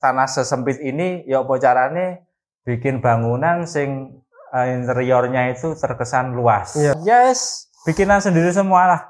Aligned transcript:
tanah 0.00 0.26
sesempit 0.26 0.80
ini 0.80 1.22
ya 1.28 1.44
apa 1.44 1.54
carane 1.60 2.24
bikin 2.64 3.04
bangunan 3.04 3.68
sing 3.68 4.20
eh, 4.56 4.66
interiornya 4.74 5.52
itu 5.52 5.76
terkesan 5.76 6.32
luas. 6.34 6.74
Iya. 6.74 6.92
Yes, 7.04 7.70
bikinan 7.84 8.18
sendiri 8.24 8.50
semua 8.50 8.82
lah. 8.88 9.00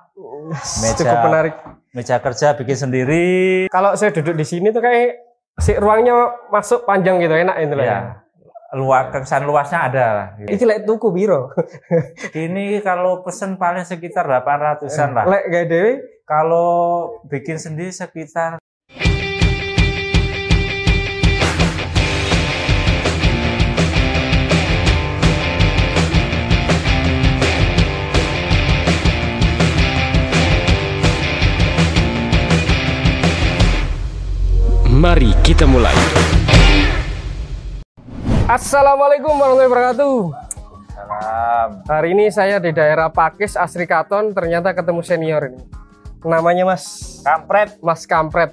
Meja. 0.83 0.99
Cukup 0.99 1.19
menarik. 1.31 1.55
Meja 1.91 2.19
kerja 2.23 2.55
bikin 2.55 2.77
sendiri. 2.77 3.27
Kalau 3.71 3.95
saya 3.99 4.15
duduk 4.15 4.39
di 4.39 4.47
sini 4.47 4.71
tuh 4.71 4.83
kayak 4.83 5.19
si 5.59 5.75
ruangnya 5.75 6.47
masuk 6.51 6.87
panjang 6.87 7.19
gitu, 7.19 7.35
enak 7.35 7.57
itu 7.59 7.75
lah 7.75 7.87
ya. 7.87 7.91
Ya. 7.91 8.01
Luas 8.71 9.11
kesan 9.11 9.51
luasnya 9.51 9.91
ada 9.91 10.05
lah. 10.15 10.27
gitu. 10.39 10.47
Iki 10.55 10.65
lek 10.67 10.81
tuku 10.87 11.11
biro. 11.11 11.51
Ini 12.47 12.79
kalau 12.87 13.27
pesen 13.27 13.59
paling 13.59 13.83
sekitar 13.83 14.31
800-an 14.31 15.11
lah. 15.11 15.25
Lek 15.27 15.43
gak 15.51 15.67
dewe 15.67 15.93
Kalau 16.23 17.11
bikin 17.27 17.59
sendiri 17.59 17.91
sekitar 17.91 18.60
Mari 35.01 35.33
kita 35.41 35.65
mulai. 35.65 35.97
Assalamualaikum 38.45 39.33
warahmatullahi 39.33 39.71
wabarakatuh. 39.73 40.17
salam. 40.93 41.69
Hari 41.89 42.09
ini 42.13 42.29
saya 42.29 42.61
di 42.61 42.69
daerah 42.69 43.09
Pakis 43.09 43.57
Asri 43.57 43.89
Katon 43.89 44.37
ternyata 44.37 44.77
ketemu 44.77 45.01
senior 45.01 45.49
ini. 45.49 45.65
Namanya 46.21 46.69
Mas 46.69 47.17
Kampret 47.25 47.81
Mas 47.81 48.05
Kampret, 48.05 48.53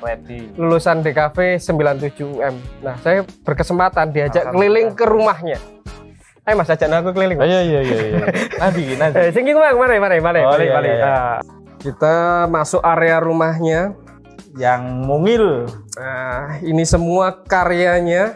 ready. 0.00 0.48
lulusan 0.56 1.04
DKV 1.04 1.60
97 1.60 2.24
UM. 2.24 2.56
Nah, 2.80 2.96
saya 3.04 3.20
berkesempatan 3.44 4.16
diajak 4.16 4.48
keliling 4.48 4.96
ke 4.96 5.04
rumahnya. 5.04 5.60
Ayo 6.48 6.56
Mas 6.56 6.72
ajak 6.72 6.88
aku 6.88 7.12
keliling. 7.12 7.36
Iya 7.36 7.60
iya 7.68 7.80
iya. 7.84 7.98
iya. 8.00 8.26
Nanti 8.64 8.96
nanti. 8.96 9.28
Eh, 9.28 9.28
sing 9.36 9.44
iki 9.44 9.52
Bang, 9.52 9.76
mari 9.76 10.00
mari 10.00 10.24
mari 10.24 10.40
Kita 11.78 12.46
masuk 12.50 12.82
area 12.82 13.22
rumahnya. 13.22 13.94
Yang 14.58 14.82
mungil. 15.06 15.44
Nah, 15.94 16.58
ini 16.60 16.82
semua 16.82 17.30
karyanya. 17.46 18.34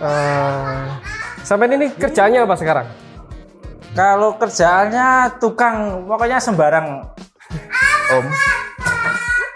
Eh, 0.00 0.82
sampai 1.44 1.68
ini 1.70 1.92
kerjanya 1.92 2.48
apa 2.48 2.56
sekarang? 2.56 2.88
Kalau 3.92 4.40
kerjaannya 4.40 5.36
tukang 5.36 6.08
pokoknya 6.08 6.40
sembarang 6.40 7.04
Om. 8.08 8.26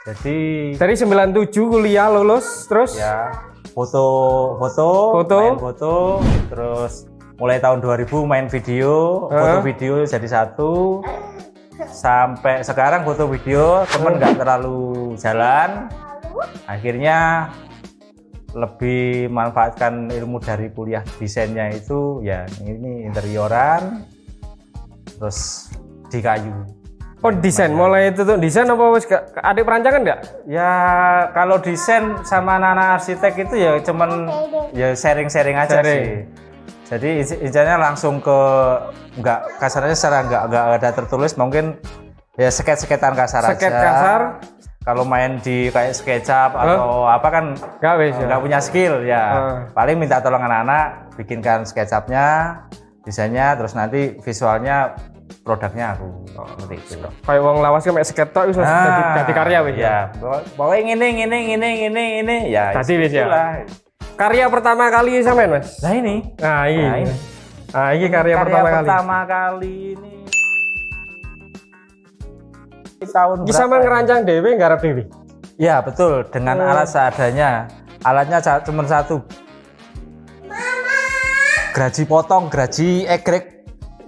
Jadi 0.07 0.39
Dari 0.77 0.95
97 0.95 1.51
kuliah 1.67 2.07
lulus, 2.07 2.69
terus 2.69 2.95
ya 2.95 3.33
foto 3.77 4.05
foto 4.57 4.89
Foto. 5.21 5.37
main 5.37 5.59
foto 5.61 5.93
terus 6.49 7.05
mulai 7.37 7.61
tahun 7.61 7.85
2000 7.85 8.09
main 8.25 8.49
video 8.49 9.27
foto 9.29 9.57
Hah? 9.61 9.65
video 9.65 10.01
jadi 10.01 10.25
satu 10.25 11.05
sampai 11.97 12.61
sekarang 12.61 13.09
foto 13.09 13.25
video 13.25 13.89
temen 13.89 14.21
nggak 14.21 14.37
terlalu 14.37 15.17
jalan 15.17 15.89
akhirnya 16.69 17.49
lebih 18.53 19.33
manfaatkan 19.33 20.13
ilmu 20.13 20.37
dari 20.45 20.69
kuliah 20.73 21.01
desainnya 21.17 21.73
itu 21.73 22.21
ya 22.21 22.45
ini 22.61 23.09
interioran 23.09 24.05
terus 25.17 25.73
di 26.13 26.21
kayu 26.21 26.53
oh 27.25 27.33
desain. 27.33 27.73
Mulai 27.73 28.13
itu 28.13 28.23
tuh 28.23 28.37
desain 28.37 28.69
apa 28.69 28.85
gak- 29.03 29.41
adik 29.41 29.65
perancangan 29.65 30.01
enggak? 30.05 30.21
Ya 30.47 30.71
kalau 31.33 31.59
desain 31.59 32.13
sama 32.23 32.61
anak 32.61 33.01
arsitek 33.01 33.49
itu 33.49 33.55
ya 33.57 33.73
cuman 33.83 34.29
ya 34.77 34.93
sharing-sharing 34.93 35.57
aja 35.57 35.81
Sharing. 35.81 36.05
sih. 36.05 36.46
Jadi 36.87 37.11
izinnya 37.19 37.77
langsung 37.77 38.23
ke 38.23 38.39
nggak 39.19 39.59
kasarnya 39.59 39.97
secara 39.99 40.23
nggak 40.23 40.43
nggak 40.47 40.65
ada 40.79 40.91
tertulis 40.95 41.35
mungkin 41.35 41.75
ya 42.39 42.47
sket-sketan 42.47 43.19
kasar 43.19 43.43
Sket 43.51 43.73
aja. 43.75 43.83
kasar. 43.83 44.21
Kalau 44.87 45.03
main 45.03 45.43
di 45.43 45.67
kayak 45.75 45.99
SketchUp 45.99 46.55
atau 46.55 47.11
apa 47.11 47.27
kan 47.27 47.45
Enggak 47.83 47.95
wis 47.99 48.15
ya. 48.15 48.27
nggak 48.31 48.41
punya 48.41 48.59
skill 48.63 48.95
ya. 49.03 49.19
Ah. 49.19 49.59
Paling 49.75 49.99
minta 49.99 50.23
tolong 50.23 50.39
anak-anak 50.39 51.11
bikinkan 51.19 51.67
SketchUp-nya, 51.67 52.55
desainnya 53.03 53.59
terus 53.59 53.75
nanti 53.75 54.15
visualnya 54.23 54.95
produknya 55.43 55.99
aku 55.99 56.07
seperti 56.31 56.75
itu. 56.79 56.95
Kayak 57.03 57.43
wong 57.43 57.57
lawas 57.67 57.83
kan 57.83 57.99
mek 57.99 58.07
sket 58.07 58.31
tok 58.31 58.47
wis 58.47 58.63
Ah, 58.63 59.27
karya 59.27 59.59
wis. 59.67 59.75
Ya, 59.75 60.15
pokoknya 60.55 60.95
ngene 60.95 61.07
ngene 61.19 61.39
ngene 61.51 61.69
ngene 61.83 62.03
ngene 62.23 62.37
ya. 62.47 62.71
Tadi 62.71 62.95
wis 62.95 63.11
ya. 63.11 63.27
Karya 64.17 64.49
pertama 64.49 64.89
kali 64.89 65.21
sampean, 65.21 65.61
Mas? 65.61 65.77
Nah 65.85 65.93
ini. 65.93 66.15
Nah, 66.41 66.65
ini. 66.73 66.85
Nah, 66.89 66.97
ini. 67.05 67.15
Nah, 67.69 67.89
ini 67.93 68.07
karya, 68.09 68.35
pertama, 68.41 68.69
kali. 68.73 68.77
pertama 68.89 69.19
kali 69.29 69.75
ini. 69.93 70.15
Tahun 73.07 73.37
sama 73.53 73.77
berapa 73.77 73.77
ya? 73.77 73.85
ngerancang 73.85 74.21
dhewe 74.25 74.51
nggarap 74.57 74.81
dhewe. 74.81 75.05
Ya 75.61 75.85
betul 75.85 76.25
dengan 76.33 76.57
Oh. 76.65 76.69
alat 76.73 76.89
seadanya. 76.89 77.69
Alatnya 78.01 78.41
cuma 78.65 78.89
satu. 78.89 79.21
Geraji 81.77 82.03
potong, 82.09 82.49
geraji 82.49 83.05
egrek. 83.05 83.56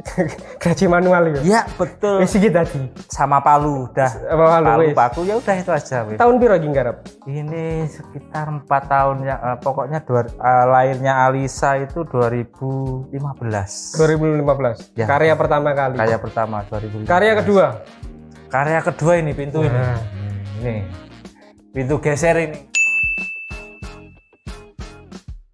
Gaji 0.63 0.87
manual 0.87 1.23
ya. 1.35 1.41
Ya 1.43 1.63
betul. 1.75 2.23
Wis 2.23 2.35
iki 2.39 2.49
tadi. 2.51 2.91
Sama 3.11 3.43
palu 3.43 3.91
udah. 3.91 4.11
Apa 4.31 4.45
palu, 4.59 4.67
palu 4.67 4.87
paku 4.95 5.21
ya 5.27 5.35
udah 5.39 5.55
itu 5.59 5.71
aja. 5.75 5.97
wis. 6.07 6.19
Tahun 6.19 6.35
piro 6.39 6.55
iki 6.55 6.69
nggarap? 6.71 6.97
Ini 7.27 7.89
sekitar 7.91 8.47
empat 8.49 8.83
tahun 8.87 9.17
ya, 9.27 9.37
eh, 9.43 9.57
pokoknya 9.59 9.99
dua, 10.07 10.23
eh, 10.27 10.65
lahirnya 10.71 11.27
Alisa 11.27 11.79
itu 11.83 12.07
2015. 12.07 13.99
2015. 13.99 14.79
Ya. 14.95 15.07
Karya 15.11 15.35
pertama 15.35 15.75
kali. 15.75 15.97
Karya 15.99 16.19
pertama 16.19 16.57
2015. 16.71 17.09
Karya 17.11 17.33
kedua. 17.43 17.67
Karya 18.49 18.81
kedua 18.81 19.13
ini 19.21 19.33
pintu 19.37 19.61
ini. 19.67 19.75
Nah. 19.75 20.01
Ini. 20.63 20.77
Pintu 21.75 22.01
geser 22.01 22.37
ini. 22.39 22.59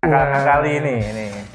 Nah, 0.05 0.45
kali 0.45 0.85
ini 0.85 0.95
ini. 1.01 1.54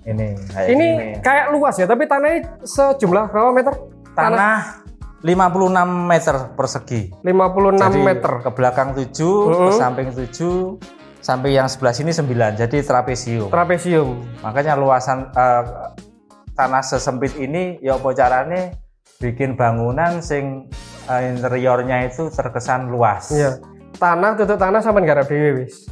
Ini 0.00 0.26
kayak 0.48 0.68
Ini 0.72 0.86
gini. 0.96 1.08
kayak 1.20 1.46
luas 1.52 1.76
ya, 1.76 1.84
tapi 1.84 2.08
tanahnya 2.08 2.64
sejumlah 2.64 3.24
berapa 3.28 3.50
meter? 3.52 3.74
tanah 4.10 4.82
56 5.20 6.08
meter 6.08 6.36
persegi. 6.56 7.12
56 7.20 7.76
Jadi 7.76 8.00
meter. 8.00 8.32
ke 8.40 8.50
belakang 8.50 8.96
7, 8.96 9.12
ke 9.52 9.70
samping 9.76 10.08
7, 10.16 10.80
sampai 11.20 11.52
yang 11.52 11.68
sebelah 11.68 11.92
sini 11.92 12.10
9. 12.10 12.56
Jadi 12.56 12.80
trapesium. 12.80 13.48
Trapesium. 13.52 14.16
Makanya 14.40 14.80
luasan 14.80 15.28
eh, 15.30 15.62
tanah 16.56 16.82
sesempit 16.82 17.36
ini 17.36 17.76
ya 17.84 18.00
apa 18.00 18.16
carane 18.16 18.80
bikin 19.20 19.54
bangunan 19.54 20.24
sing 20.24 20.72
eh, 21.06 21.22
interiornya 21.36 22.08
itu 22.08 22.32
terkesan 22.32 22.88
luas. 22.88 23.28
Iya. 23.28 23.60
Tanah 24.00 24.32
tutup 24.40 24.56
tanah 24.56 24.80
sampean 24.80 25.04
garap 25.04 25.28
dhewe 25.28 25.60
wis. 25.64 25.84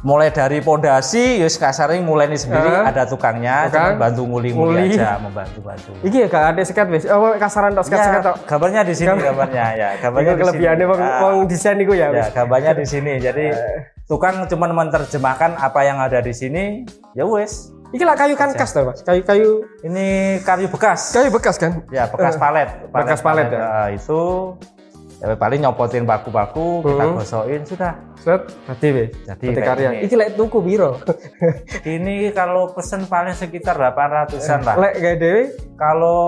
Mulai 0.00 0.32
dari 0.32 0.58
pondasi, 0.58 1.38
yus 1.38 1.54
kasarnya 1.54 2.00
mulai 2.00 2.24
ini 2.24 2.34
sendiri 2.34 2.72
Ah. 2.72 2.88
ada 2.88 3.04
tukangnya, 3.04 3.68
Tukang. 3.68 4.00
bantu 4.00 4.24
nguli-nguli 4.24 4.88
Nguli. 4.88 4.96
aja, 4.96 5.20
membantu-bantu. 5.20 5.92
Iki 6.00 6.18
ya 6.18 6.26
gak 6.26 6.44
ada 6.50 6.62
sket 6.64 6.88
wis. 6.88 7.04
Oh, 7.04 7.36
kasaran 7.36 7.76
tok 7.76 7.84
sket-sket 7.84 8.22
tok. 8.22 8.32
Ya, 8.34 8.44
gambarnya 8.46 8.80
di 8.80 8.94
sini 8.94 9.12
gambarnya 9.12 9.64
ya, 9.76 9.88
gambarnya 10.00 10.32
di 10.32 10.40
kelebihannya 10.40 10.84
wong 10.86 10.98
Ah, 10.98 11.20
wong 11.22 11.44
desain 11.44 11.76
iku 11.76 11.92
ya 11.92 12.08
ya, 12.10 12.32
gambarnya 12.32 12.72
di 12.72 12.84
sini. 12.84 13.20
Jadi 13.20 13.52
tukang 14.06 14.40
cuma 14.46 14.66
menerjemahkan 14.66 15.60
apa 15.60 15.80
yang 15.82 16.00
ada 16.00 16.18
di 16.18 16.32
sini, 16.32 16.88
ya 17.12 17.28
wes. 17.28 17.68
Iki 17.90 18.00
lah 18.00 18.16
kayu 18.16 18.34
kankas 18.34 18.70
toh, 18.70 18.86
Mas. 18.86 19.02
Kayu-kayu 19.02 19.66
Ini 19.82 20.06
kayu 20.40 20.70
bekas. 20.70 21.10
kayu 21.10 21.28
bekas 21.28 21.58
kan? 21.58 21.84
Ya, 21.90 22.06
bekas 22.06 22.34
Eh, 22.34 22.40
palet. 22.40 22.68
bekas 22.88 23.20
palet, 23.20 23.50
ya. 23.50 23.60
eh, 23.84 24.00
itu 24.00 24.20
ya, 25.20 25.34
paling 25.34 25.60
nyopotin 25.60 26.02
baku-baku, 26.02 26.80
kita 26.82 27.02
Hmm. 27.02 27.14
gosokin 27.14 27.62
sudah. 27.62 27.92
Set, 28.16 28.42
wis. 28.66 29.08
Jadi 29.22 29.24
Dadi 29.24 29.46
kayak 29.50 29.66
karya. 29.66 29.88
Iki 30.02 30.14
lek 30.14 30.30
tuku 30.34 30.58
piro? 30.60 31.00
Ini 31.82 32.32
kalau 32.32 32.68
pesen 32.68 33.04
paling 33.04 33.32
sekitar 33.32 33.76
800-an 33.76 34.60
lah. 34.62 34.74
Lek 34.76 34.94
dhewe 35.14 35.42
Kalau 35.74 36.20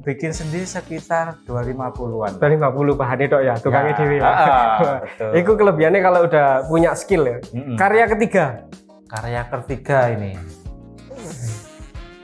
bikin 0.00 0.32
sendiri 0.32 0.64
sekitar 0.64 1.44
250-an. 1.44 2.36
dari 2.36 2.56
50 2.56 2.64
bahannya 2.94 3.26
tok 3.26 3.42
ya, 3.42 3.54
tukangnya 3.56 3.92
Ya, 3.92 3.98
dhewe. 3.98 4.16
ah, 4.18 4.76
betul. 5.04 5.30
Iku 5.34 5.52
kelebihannya 5.54 6.00
kalau 6.00 6.20
udah 6.24 6.48
punya 6.64 6.92
skill 6.94 7.24
ya. 7.26 7.36
Mm-mm. 7.50 7.76
Karya 7.76 8.04
ketiga. 8.06 8.64
Karya 9.06 9.42
ketiga 9.46 10.08
ini. 10.10 10.32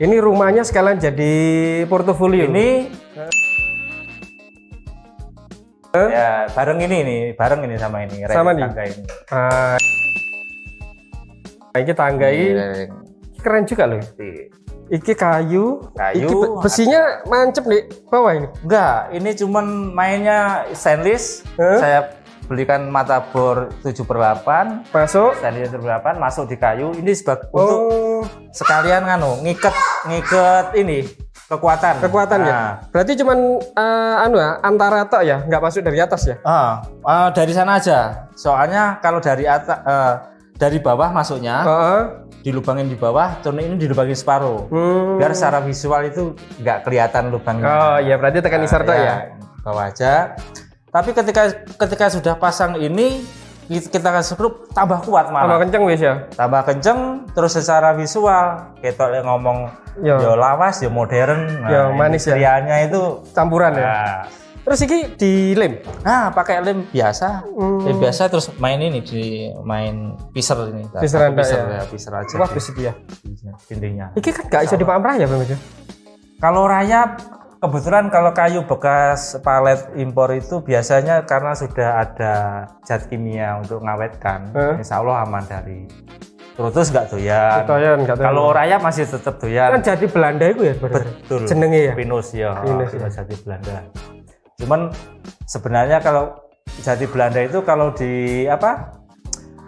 Ini 0.00 0.16
rumahnya 0.16 0.64
sekalian 0.64 0.96
jadi 0.96 1.34
portofolio. 1.84 2.48
Ini 2.48 2.88
ya 5.92 6.46
bareng 6.48 6.78
ini 6.78 6.96
nih, 7.02 7.20
bareng 7.34 7.60
ini 7.66 7.74
sama 7.74 7.98
ini. 8.02 8.22
Sama 8.24 8.50
nih? 8.52 8.62
tangga 8.62 8.82
ini. 8.84 9.02
Ah, 9.28 9.76
ini 11.72 11.92
tangga 11.92 12.28
ini 12.28 12.46
Ini 12.48 12.82
keren 13.36 13.64
juga 13.64 13.84
loh. 13.86 14.00
rel- 14.14 14.48
Iki 14.90 15.14
kayu. 15.14 15.86
Kayu, 15.94 16.18
Iki 16.20 16.34
be- 16.34 16.50
besinya 16.60 17.02
mancep 17.24 17.62
di 17.64 17.78
bawah 18.06 18.34
ini. 18.34 18.50
Enggak, 18.60 18.98
ini 19.12 19.30
cuman 19.36 19.66
mainnya 19.88 20.38
stainless. 20.72 21.46
Hah? 21.54 21.78
Saya 21.78 22.00
belikan 22.46 22.90
mata 22.90 23.22
bor 23.24 23.70
7 23.86 24.02
per 24.02 24.18
8 24.18 24.82
Masuk. 24.90 25.38
stainless 25.38 25.70
7 25.70 25.78
per 25.78 25.90
8 25.96 26.18
masuk 26.18 26.44
di 26.46 26.58
kayu. 26.58 26.90
Ini 26.92 27.12
sebagai 27.14 27.46
untuk 27.50 27.78
Oh, 27.80 28.22
sekalian 28.50 29.06
nganu 29.06 29.38
ngiket 29.40 29.70
ngiket 30.04 30.66
ini 30.76 31.06
kekuatan. 31.50 31.94
kekuatan 31.98 32.38
ya. 32.46 32.52
Nah, 32.54 32.70
Berarti 32.94 33.12
cuman 33.18 33.38
eh, 33.58 34.24
anu 34.24 34.38
ya, 34.38 34.62
antara 34.62 35.02
tok 35.10 35.22
ya, 35.26 35.42
nggak 35.42 35.58
masuk 35.60 35.82
dari 35.82 35.98
atas 35.98 36.22
ya. 36.30 36.36
ah, 36.46 36.80
ah, 37.02 37.28
dari 37.34 37.50
sana 37.50 37.82
aja. 37.82 38.30
Soalnya 38.38 39.02
kalau 39.02 39.18
dari 39.18 39.50
atas 39.50 39.76
dari 40.54 40.76
bawah 40.78 41.08
masuknya 41.10 41.64
Heeh. 41.64 42.00
dilubangin 42.44 42.86
di 42.86 42.94
bawah, 42.94 43.40
turun 43.42 43.64
ini 43.64 43.76
dilubangin 43.80 44.14
separuh. 44.14 44.68
Hmm. 44.70 45.16
Biar 45.18 45.32
secara 45.34 45.58
visual 45.64 46.06
itu 46.06 46.36
nggak 46.62 46.86
kelihatan 46.86 47.32
lubangnya. 47.34 47.66
Oh, 47.66 47.96
iya 47.98 48.14
berarti 48.20 48.38
tekan 48.40 48.62
isar 48.62 48.86
tok 48.86 48.94
ya. 48.94 49.34
bawah 49.64 49.88
aja. 49.90 50.36
Tapi 50.90 51.10
ketika 51.14 51.42
ketika 51.78 52.06
sudah 52.10 52.34
pasang 52.34 52.74
ini 52.76 53.22
kita 53.70 54.10
kasih 54.10 54.34
skrup 54.34 54.66
tambah 54.74 54.98
kuat 55.06 55.30
Tambah 55.30 55.46
malah. 55.46 55.62
kenceng 55.62 55.82
wis 55.86 56.02
ya. 56.02 56.26
Tambah 56.34 56.66
kenceng 56.66 56.98
terus 57.30 57.54
secara 57.54 57.94
visual 57.94 58.74
kita 58.82 59.22
ngomong 59.22 59.70
Ya. 60.00 60.16
yo 60.16 60.34
lawas 60.34 60.80
yo 60.82 60.88
modern. 60.90 61.66
Ya, 61.66 61.90
manis 61.92 62.26
ya. 62.26 62.34
itu 62.82 63.20
Campuran 63.30 63.74
ya. 63.74 63.84
nah, 63.84 64.22
Terus 64.60 64.80
iki 64.86 64.98
dilem. 65.18 65.82
nah, 66.06 66.30
pakai 66.30 66.62
lem 66.62 66.86
biasa. 66.88 67.42
Hmm. 67.42 67.82
Lem 67.84 67.96
biasa 67.98 68.30
terus 68.30 68.52
main 68.56 68.78
ini 68.78 69.02
di 69.02 69.50
main 69.66 70.14
piser 70.30 70.56
ini. 70.70 70.86
Piseran, 70.94 71.34
piser 71.34 71.58
ya. 71.58 71.78
ya, 71.80 71.82
piser 71.90 72.12
aja. 72.14 72.34
Wah, 72.38 72.48
besi 72.48 72.70
ya. 72.78 72.94
dindingnya. 73.66 74.14
Iki 74.14 74.30
kan 74.30 74.44
nggak 74.46 74.62
bisa 74.70 74.76
raya 74.78 75.24
Bang 75.26 75.40
Bejo. 75.42 75.56
Kalau 76.40 76.64
rayap, 76.64 77.20
kebetulan 77.60 78.08
kalau 78.08 78.32
kayu 78.32 78.64
bekas 78.64 79.36
palet 79.40 79.76
impor 79.94 80.32
itu 80.32 80.60
biasanya 80.60 81.22
karena 81.22 81.52
sudah 81.52 82.00
ada 82.00 82.34
zat 82.82 83.06
kimia 83.06 83.60
untuk 83.60 83.84
ngawetkan, 83.84 84.48
Eh. 84.50 84.80
insya 84.80 84.98
Allah 84.98 85.22
aman 85.22 85.44
dari 85.44 85.84
terus 86.56 86.88
nggak 86.88 87.06
doyan. 87.08 87.60
Doyan 87.64 87.98
nggak. 88.04 88.16
Kalau 88.16 88.52
rayap 88.52 88.80
masih 88.80 89.04
tetap 89.04 89.36
kan 89.36 89.44
doyan. 89.44 89.80
jadi 89.80 90.06
Belanda 90.08 90.44
itu 90.44 90.62
ya 90.62 90.74
sebenarnya. 90.76 91.12
Betul. 91.16 91.40
Jenenge 91.46 91.80
ya. 91.80 91.92
Pinus 91.96 92.26
ya, 92.32 92.50
Pinus, 92.60 92.88
pinus 92.92 93.12
jati 93.16 93.34
Belanda. 93.40 93.76
Cuman 94.60 94.80
sebenarnya 95.46 95.98
kalau 96.00 96.36
jati 96.80 97.08
Belanda 97.08 97.40
itu 97.40 97.60
kalau 97.64 97.92
di 97.92 98.44
apa? 98.44 98.96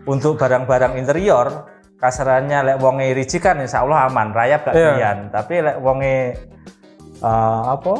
Untuk 0.02 0.34
barang-barang 0.34 0.98
interior 0.98 1.70
kasarannya 1.96 2.58
lek 2.66 2.78
wonge 2.82 3.14
ricikan 3.14 3.62
insya 3.62 3.86
Allah 3.86 4.10
aman, 4.10 4.34
rayap 4.34 4.66
gak 4.66 4.74
Iya. 4.74 4.88
doyan. 4.90 5.18
Tapi 5.30 5.54
lek 5.62 5.76
wonge 5.78 6.16
eh, 7.22 7.62
apa? 7.68 7.94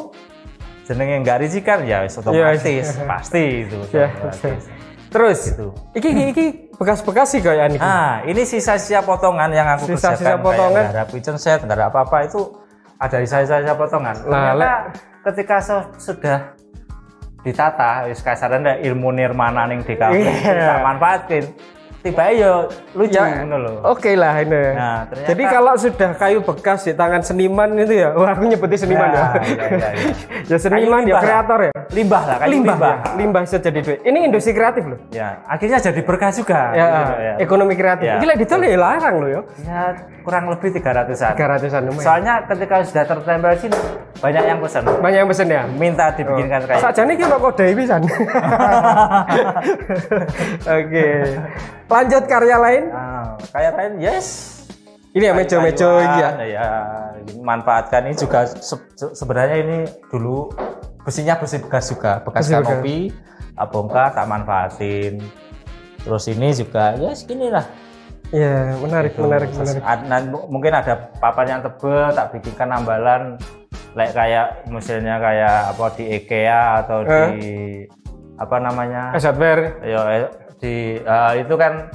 Jenenge 0.82 1.22
nggak 1.22 1.38
ricikan 1.40 1.78
ya 1.82 2.02
wis 2.02 2.18
otomatis 2.18 2.86
pasti 3.10 3.42
itu. 3.62 3.78
Iya, 3.88 4.10
otomatis. 4.10 4.64
Terus 5.08 5.38
Gitu. 5.46 5.68
iki 5.92 6.08
iki, 6.08 6.22
iki 6.32 6.44
bekas-bekas 6.74 7.28
sih 7.28 7.40
kayak 7.40 7.70
ini. 7.70 7.78
Ah, 7.78 8.24
ini 8.24 8.42
sisa-sisa 8.42 9.00
potongan 9.00 9.48
yang 9.48 9.68
aku 9.70 9.86
Sisa-sisa 9.86 10.34
kerjakan 10.34 10.40
potongan. 10.40 10.82
kayak 10.82 10.96
ada 10.96 11.04
kitchen 11.06 11.36
set, 11.36 11.60
ada 11.62 11.86
apa-apa 11.86 12.24
itu 12.24 12.40
ada 12.96 13.16
sisa-sisa 13.20 13.72
potongan. 13.72 14.16
Nah, 14.24 14.56
Ternyata 14.56 14.70
ketika 15.22 15.56
sudah 15.96 16.38
ditata, 17.42 18.06
wis 18.06 18.18
kasaran 18.20 18.62
ilmu 18.80 19.12
nirmana 19.12 19.66
ning 19.66 19.82
Iya. 19.82 20.06
kita 20.40 20.74
manfaatin. 20.80 21.44
Tiba 22.02 22.34
ya 22.34 22.66
lucu 22.98 23.14
Ya, 23.14 23.46
ngono 23.46 23.56
lho. 23.62 23.72
Oke 23.86 24.18
lah 24.18 24.34
ini. 24.36 24.74
Nah, 24.74 25.06
ternyata- 25.06 25.28
Jadi 25.30 25.42
kalau 25.46 25.72
sudah 25.78 26.10
kayu 26.18 26.42
bekas 26.42 26.82
di 26.82 26.92
tangan 26.92 27.22
seniman 27.22 27.78
itu 27.78 27.94
ya, 27.94 28.10
wah 28.10 28.34
aku 28.34 28.42
nyebutnya 28.42 28.74
seniman 28.74 29.06
ya. 29.06 29.22
Nah, 29.22 29.32
iya, 29.38 29.66
iya, 29.70 29.90
iya. 29.94 30.10
ya 30.50 30.56
seniman 30.58 31.06
Kayu 31.06 31.14
ya 31.14 31.20
kreator 31.22 31.60
ya. 31.62 31.72
Limbah 31.92 32.22
lah, 32.24 32.36
kayu 32.42 32.50
Limbah, 32.50 32.74
limbah. 32.74 32.90
ya. 32.90 33.14
limbah 33.14 33.40
bisa 33.46 33.58
jadi 33.60 33.80
duit. 33.80 34.00
Ini 34.02 34.18
industri 34.26 34.50
kreatif 34.50 34.82
loh. 34.82 34.98
Ya, 35.14 35.46
akhirnya 35.46 35.78
jadi 35.78 36.00
berkah 36.02 36.34
juga. 36.34 36.60
Ya, 36.74 36.86
gitu, 36.90 37.14
ya. 37.14 37.34
ekonomi 37.38 37.74
kreatif. 37.76 38.06
Ya. 38.10 38.18
Gila 38.18 38.34
detail 38.34 38.60
ya 38.60 38.74
larang 38.74 39.14
loh 39.22 39.28
ya. 39.30 39.40
Ya, 39.62 39.80
kurang 40.22 40.44
lebih 40.50 40.68
300-an. 40.72 41.32
300-an 41.38 41.82
lumayan. 41.86 42.02
Soalnya 42.02 42.34
ketika 42.48 42.74
sudah 42.82 43.04
tertempel 43.06 43.50
sini 43.54 43.78
banyak 44.18 44.42
yang 44.44 44.58
pesan 44.58 44.82
Banyak 44.98 45.18
yang 45.18 45.28
pesen 45.28 45.46
ya. 45.46 45.62
minta 45.68 46.10
dibikinkan 46.10 46.60
kayak 46.64 46.80
Saja 46.80 47.02
nih 47.04 47.14
kita 47.14 47.36
kode 47.36 47.66
pisan. 47.74 48.02
Oke. 50.72 51.06
Lanjut 51.92 52.22
karya 52.24 52.56
lain. 52.56 52.84
Nah, 52.88 53.36
kayak 53.52 53.72
lain 53.76 53.92
yes. 54.00 54.26
Ini 55.12 55.28
ya 55.28 55.32
mejo-mejo 55.36 56.00
ya. 56.00 56.28
ya. 56.40 56.66
manfaatkan 57.38 58.08
ini 58.08 58.16
juga 58.16 58.48
se- 58.48 58.88
se- 58.96 59.12
sebenarnya 59.12 59.56
ini 59.60 59.78
dulu 60.08 60.48
besinya 61.04 61.36
besi 61.36 61.60
bekas 61.60 61.92
juga, 61.92 62.24
bekas 62.24 62.48
Besi 62.48 62.54
kanopi, 62.56 62.98
abongka 63.54 64.10
tak 64.10 64.24
manfaatin. 64.24 65.20
Terus 66.00 66.24
ini 66.26 66.48
juga 66.50 66.96
ya 66.96 67.12
segini 67.12 67.52
lah. 67.52 67.62
Iya, 68.32 68.80
menarik, 68.80 69.12
menarik, 69.20 69.52
Terus 69.52 69.76
menarik. 69.76 69.84
ad- 69.84 70.06
nan- 70.08 70.32
mungkin 70.48 70.72
ada 70.72 71.12
papan 71.20 71.46
yang 71.46 71.60
tebel 71.60 72.08
tak 72.10 72.32
bikinkan 72.32 72.72
ambalan 72.72 73.36
like 73.92 74.16
kayak 74.16 74.64
misalnya 74.66 75.20
kayak 75.20 75.76
apa 75.76 75.84
di 76.00 76.04
IKEA 76.16 76.62
atau 76.80 77.04
Eh. 77.04 77.06
di 77.06 77.20
apa 78.40 78.56
namanya? 78.56 79.12
Hardware. 79.12 79.84
Ya 79.84 80.00
eh, 80.08 80.26
di 80.62 80.74
eh, 80.96 81.32
itu 81.36 81.54
kan 81.58 81.90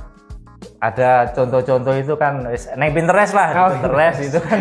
ada 0.78 1.32
contoh-contoh 1.32 1.96
itu 1.96 2.14
kan 2.14 2.44
neng 2.76 2.92
Pinterest 2.92 3.32
lah, 3.32 3.48
di 3.50 3.58
Oh, 3.58 3.70
Pinterest 3.74 4.20
itu 4.22 4.38
kan 4.38 4.60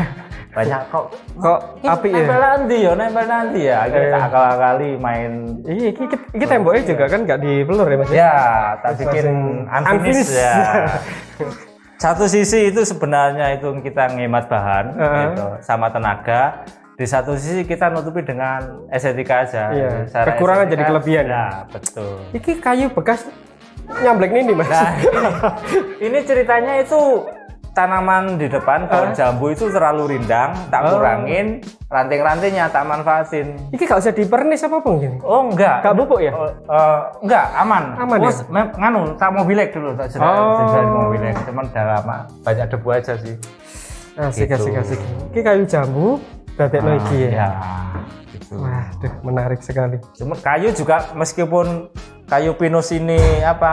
banyak 0.56 0.80
kok. 0.88 1.04
Kok 1.34 1.60
api 1.82 2.08
ya? 2.08 2.16
Nempel 2.18 2.40
nanti 2.40 2.76
ya, 2.78 2.92
nempel 2.92 3.24
nanti 3.24 3.60
ya. 3.62 3.76
Akhirnya 3.82 4.04
Eh. 4.04 4.12
tak 4.12 4.22
akal-akali 4.26 4.90
main 4.96 5.30
Iya, 5.62 5.86
iki, 5.88 6.02
iki, 6.02 6.16
iki 6.34 6.44
temboknya 6.44 6.82
juga 6.86 7.04
kan 7.06 7.20
nggak 7.22 7.40
dipelur 7.40 7.86
ya 7.86 7.96
mas? 7.96 8.08
ya, 8.10 8.34
tak 8.78 8.92
bikin 8.98 9.26
langsung 9.64 9.96
unfinished 9.96 10.28
unfinished. 10.28 10.34
ya. 10.34 10.54
Satu 12.04 12.26
sisi 12.26 12.68
itu 12.68 12.82
sebenarnya 12.82 13.54
itu 13.54 13.70
kita 13.78 14.10
ngehemat 14.10 14.44
bahan 14.46 14.86
Heeh. 14.92 15.20
gitu, 15.30 15.46
sama 15.60 15.86
tenaga. 15.88 16.66
Di 16.92 17.06
satu 17.06 17.34
sisi 17.34 17.64
kita 17.64 17.88
nutupi 17.88 18.20
dengan 18.20 18.86
estetika 18.88 19.42
aja. 19.42 19.72
Iya, 19.72 19.90
Secara 20.06 20.26
kekurangan 20.30 20.64
estetika, 20.64 20.72
jadi 20.72 20.84
kelebihan. 20.86 21.24
Ya, 21.26 21.44
betul. 21.66 22.14
Iki 22.32 22.52
kayu 22.58 22.86
bekas 22.90 23.20
nyamblek 23.98 24.30
ini 24.30 24.52
mas. 24.52 24.68
Nah, 24.68 24.92
ini, 24.94 25.28
ini 26.00 26.18
ceritanya 26.22 26.78
itu 26.78 27.26
tanaman 27.72 28.36
di 28.36 28.46
depan 28.46 28.84
pohon 28.84 29.16
jambu 29.16 29.48
itu 29.48 29.64
terlalu 29.66 30.14
rindang, 30.14 30.52
tak 30.68 30.84
Oh. 30.84 31.00
kurangin 31.00 31.64
ranting-rantingnya 31.88 32.68
tak 32.68 32.84
manfaatin. 32.84 33.56
Iki 33.72 33.82
gak 33.82 33.98
usah 33.98 34.12
dipernis 34.12 34.60
apa 34.60 34.76
pun 34.78 35.00
gini. 35.00 35.16
Oh 35.24 35.48
enggak. 35.48 35.80
Gak 35.80 35.96
bubuk 35.96 36.20
ya? 36.20 36.36
Oh, 36.36 36.44
eh, 36.46 37.00
enggak, 37.24 37.46
aman. 37.56 37.96
Aman 37.96 38.16
ya? 38.20 38.28
Terus, 38.28 38.38
mem- 38.46 38.76
nganu, 38.76 39.16
tak 39.16 39.32
mobilek 39.32 39.72
dulu 39.72 39.96
tak 39.96 40.12
sudah 40.12 40.28
Oh. 40.28 41.08
mobilek, 41.08 41.32
cuman 41.42 41.64
udah 41.64 41.84
lama 41.90 42.16
banyak 42.44 42.66
debu 42.68 42.88
aja 42.92 43.16
sih. 43.16 43.34
Asik, 44.12 44.44
Gitu. 44.44 44.68
asik, 44.68 44.74
asik. 44.76 45.00
Iki 45.32 45.40
kayu 45.40 45.64
jambu, 45.64 46.20
berarti 46.56 46.76
Ah, 46.78 46.96
iki 46.98 47.18
ya. 47.26 47.30
ya. 47.30 47.48
Gitu. 48.32 48.54
Wah, 48.56 48.86
duh, 49.00 49.12
menarik 49.24 49.60
sekali. 49.60 49.96
Cuma 50.16 50.34
kayu 50.36 50.72
juga 50.72 51.12
meskipun 51.12 51.88
kayu 52.28 52.56
pinus 52.56 52.92
ini 52.92 53.18
apa 53.44 53.72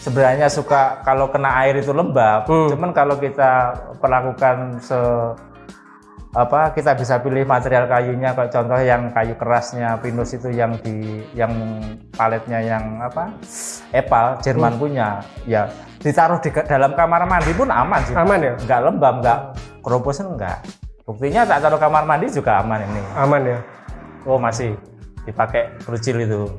sebenarnya 0.00 0.48
suka 0.48 1.00
kalau 1.04 1.28
kena 1.28 1.52
air 1.64 1.76
itu 1.76 1.92
lembab. 1.92 2.48
Hmm. 2.48 2.68
Cuman 2.72 2.90
kalau 2.92 3.16
kita 3.20 3.74
perlakukan 4.00 4.80
se 4.80 4.98
apa 6.36 6.68
kita 6.76 6.92
bisa 6.92 7.16
pilih 7.16 7.48
material 7.48 7.88
kayunya 7.88 8.36
kayak 8.36 8.52
contoh 8.52 8.76
yang 8.76 9.08
kayu 9.08 9.32
kerasnya 9.40 9.96
pinus 10.04 10.36
itu 10.36 10.52
yang 10.52 10.76
di 10.84 11.24
yang 11.32 11.48
paletnya 12.12 12.60
yang 12.60 13.00
apa 13.00 13.32
epal 13.96 14.36
Jerman 14.44 14.76
punya 14.76 15.24
ya 15.48 15.64
ditaruh 15.96 16.36
di 16.44 16.52
dalam 16.52 16.92
kamar 16.92 17.24
mandi 17.24 17.56
pun 17.56 17.72
aman 17.72 18.04
sih 18.04 18.12
Aman 18.12 18.44
ya? 18.44 18.52
nggak 18.52 18.80
lembab 18.84 19.14
nggak 19.24 19.40
keroposan 19.80 20.36
nggak 20.36 20.60
buktinya 21.06 21.46
tak 21.46 21.62
taruh 21.62 21.78
kamar 21.78 22.02
mandi 22.02 22.26
juga 22.28 22.58
aman 22.60 22.82
ini 22.82 23.00
Aman 23.14 23.42
ya. 23.46 23.58
Oh 24.26 24.36
masih 24.36 24.74
dipakai 25.22 25.70
kerucil 25.80 26.18
itu. 26.20 26.50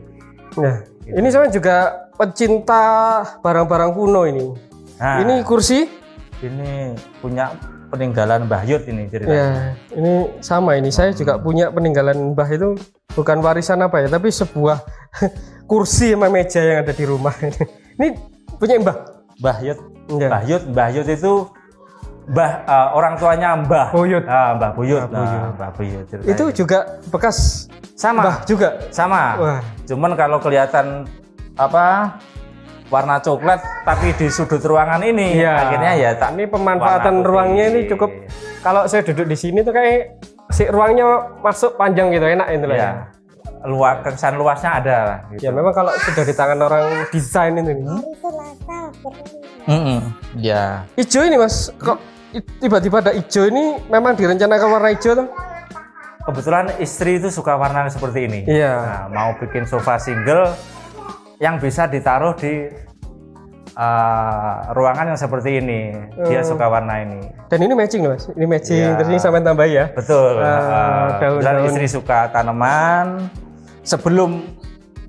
Nah, 0.55 0.81
ini 1.03 1.27
saya 1.27 1.51
juga 1.51 2.07
pecinta 2.15 2.83
barang-barang 3.43 3.91
kuno 3.91 4.23
ini. 4.23 4.55
Nah, 4.97 5.21
Ini 5.21 5.43
kursi, 5.43 5.85
ini 6.41 6.95
punya 7.21 7.53
peninggalan 7.87 8.47
Mbah 8.49 8.63
Yud 8.65 8.87
ini 8.87 9.05
ceritanya. 9.05 9.35
ya, 9.35 9.47
ini 9.93 10.13
sama 10.41 10.73
ini. 10.73 10.89
Saya 10.89 11.13
juga 11.13 11.37
punya 11.37 11.69
peninggalan 11.69 12.33
Mbah 12.33 12.49
itu 12.49 12.73
bukan 13.13 13.43
warisan 13.43 13.83
apa 13.83 14.01
ya, 14.01 14.07
tapi 14.09 14.33
sebuah 14.33 14.81
kursi 15.69 16.15
sama 16.15 16.31
meja 16.31 16.63
yang 16.63 16.81
ada 16.81 16.95
di 16.95 17.05
rumah. 17.05 17.35
ini 17.93 18.15
punya 18.57 18.79
Mbah. 18.79 18.97
Mbah 19.37 19.57
Yud, 19.61 19.79
Ya. 20.07 20.31
Mbah 20.31 20.43
Yud, 20.47 20.63
Mbah 20.71 20.89
Yud 20.95 21.07
itu 21.11 21.33
Mbah 22.27 22.51
eh, 22.61 22.87
orang 22.91 23.13
tuanya 23.15 23.49
Mbah. 23.55 23.87
Buyut. 23.89 24.23
Ah, 24.27 24.51
Mbah 24.53 24.71
Buyut. 24.75 24.99
Mbah 24.99 25.15
Buyut. 25.15 25.39
Nah, 25.39 25.51
Mbah 25.53 25.69
Buyut. 25.71 26.03
ceritanya. 26.11 26.31
Itu 26.35 26.43
juga 26.53 26.79
bekas 27.07 27.37
sama. 27.95 28.21
Mbah 28.21 28.37
juga. 28.43 28.69
Sama. 28.91 29.21
Wah. 29.37 29.59
Cuman 29.87 30.11
kalau 30.13 30.37
kelihatan 30.37 31.07
apa 31.55 32.19
warna 32.87 33.17
coklat 33.17 33.59
tapi 33.83 34.11
di 34.13 34.27
sudut 34.27 34.61
ruangan 34.61 35.01
ini 35.01 35.39
Iya. 35.39 35.53
akhirnya 35.59 35.91
ya 35.97 36.09
tak 36.15 36.31
Ini 36.31 36.47
pemanfaatan 36.47 37.19
ruangnya 37.19 37.67
ini 37.67 37.83
cukup 37.85 38.07
kalau 38.61 38.87
saya 38.87 39.03
duduk 39.03 39.27
di 39.27 39.35
sini 39.35 39.59
tuh 39.59 39.75
kayak 39.75 40.15
si 40.47 40.63
ruangnya 40.67 41.03
masuk 41.41 41.75
panjang 41.75 42.07
gitu 42.09 42.23
enak 42.23 42.47
itu 42.47 42.63
lah 42.63 42.77
ya. 42.77 42.83
ya 42.85 42.91
luas 43.67 43.99
kesan 43.99 44.37
luasnya 44.37 44.71
ada 44.79 44.95
lah, 45.03 45.19
Ya 45.35 45.49
gitu. 45.49 45.51
memang 45.51 45.73
kalau 45.73 45.91
sudah 45.99 46.23
di 46.23 46.31
tangan 46.31 46.59
orang 46.61 46.85
desain 47.11 47.57
itu. 47.57 47.73
Mm-mm. 49.67 49.99
ya 50.37 50.87
Hijau 50.95 51.27
ini 51.27 51.35
mas, 51.35 51.67
kok 51.75 51.99
tiba-tiba 52.57 52.99
ada 52.99 53.11
hijau 53.11 53.45
ini 53.45 53.63
memang 53.87 54.13
direncanakan 54.13 54.67
warna 54.69 54.89
hijau 54.89 55.13
tuh? 55.15 55.27
kebetulan 56.23 56.75
istri 56.77 57.15
itu 57.15 57.29
suka 57.29 57.55
warna 57.55 57.87
seperti 57.87 58.19
ini 58.21 58.39
Iya. 58.43 58.73
Nah, 58.75 59.03
mau 59.09 59.29
bikin 59.35 59.63
sofa 59.63 59.95
single 59.95 60.51
yang 61.37 61.55
bisa 61.55 61.85
ditaruh 61.85 62.33
di 62.33 62.67
uh, 63.73 64.53
ruangan 64.71 65.07
yang 65.07 65.19
seperti 65.19 65.57
ini 65.57 65.95
dia 66.23 66.41
Oh. 66.41 66.47
suka 66.47 66.67
warna 66.67 66.99
ini 66.99 67.19
Dan 67.47 67.61
ini 67.61 67.73
matching 67.73 68.03
loh 68.03 68.11
mas, 68.11 68.27
ini 68.29 68.43
matching 68.45 68.75
Iya. 68.77 68.95
terus 68.95 69.07
ini 69.07 69.19
sampai 69.19 69.39
tambah 69.41 69.63
ya. 69.65 69.87
betul 69.89 70.35
Ah, 70.35 70.43
Uh, 70.43 70.59
daun-daun. 70.59 71.39
kebetulan 71.39 71.55
istri 71.65 71.87
suka 71.87 72.19
tanaman 72.27 73.07
sebelum 73.81 74.43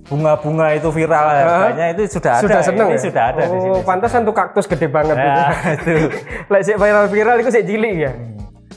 bunga-bunga 0.09 0.73
itu 0.73 0.89
viral 0.89 1.25
harganya 1.29 1.87
itu 1.93 2.09
sudah 2.11 2.33
ada 2.35 2.43
Sudah 2.43 2.61
seneng 2.61 2.89
ini 2.89 2.97
ya? 2.97 3.01
sudah 3.05 3.25
ada 3.29 3.43
di 3.45 3.53
oh, 3.53 3.61
sini 3.61 3.79
pantasan 3.85 4.21
tuh 4.23 4.33
kaktus 4.33 4.65
gede 4.65 4.89
banget 4.89 5.15
Ya, 5.15 5.53
itu. 5.77 5.95
Lek 6.47 6.63
sik 6.63 6.77
viral-viral 6.77 7.37
itu 7.39 7.51
sik 7.51 7.65
cilik 7.65 7.95
ya. 7.99 8.13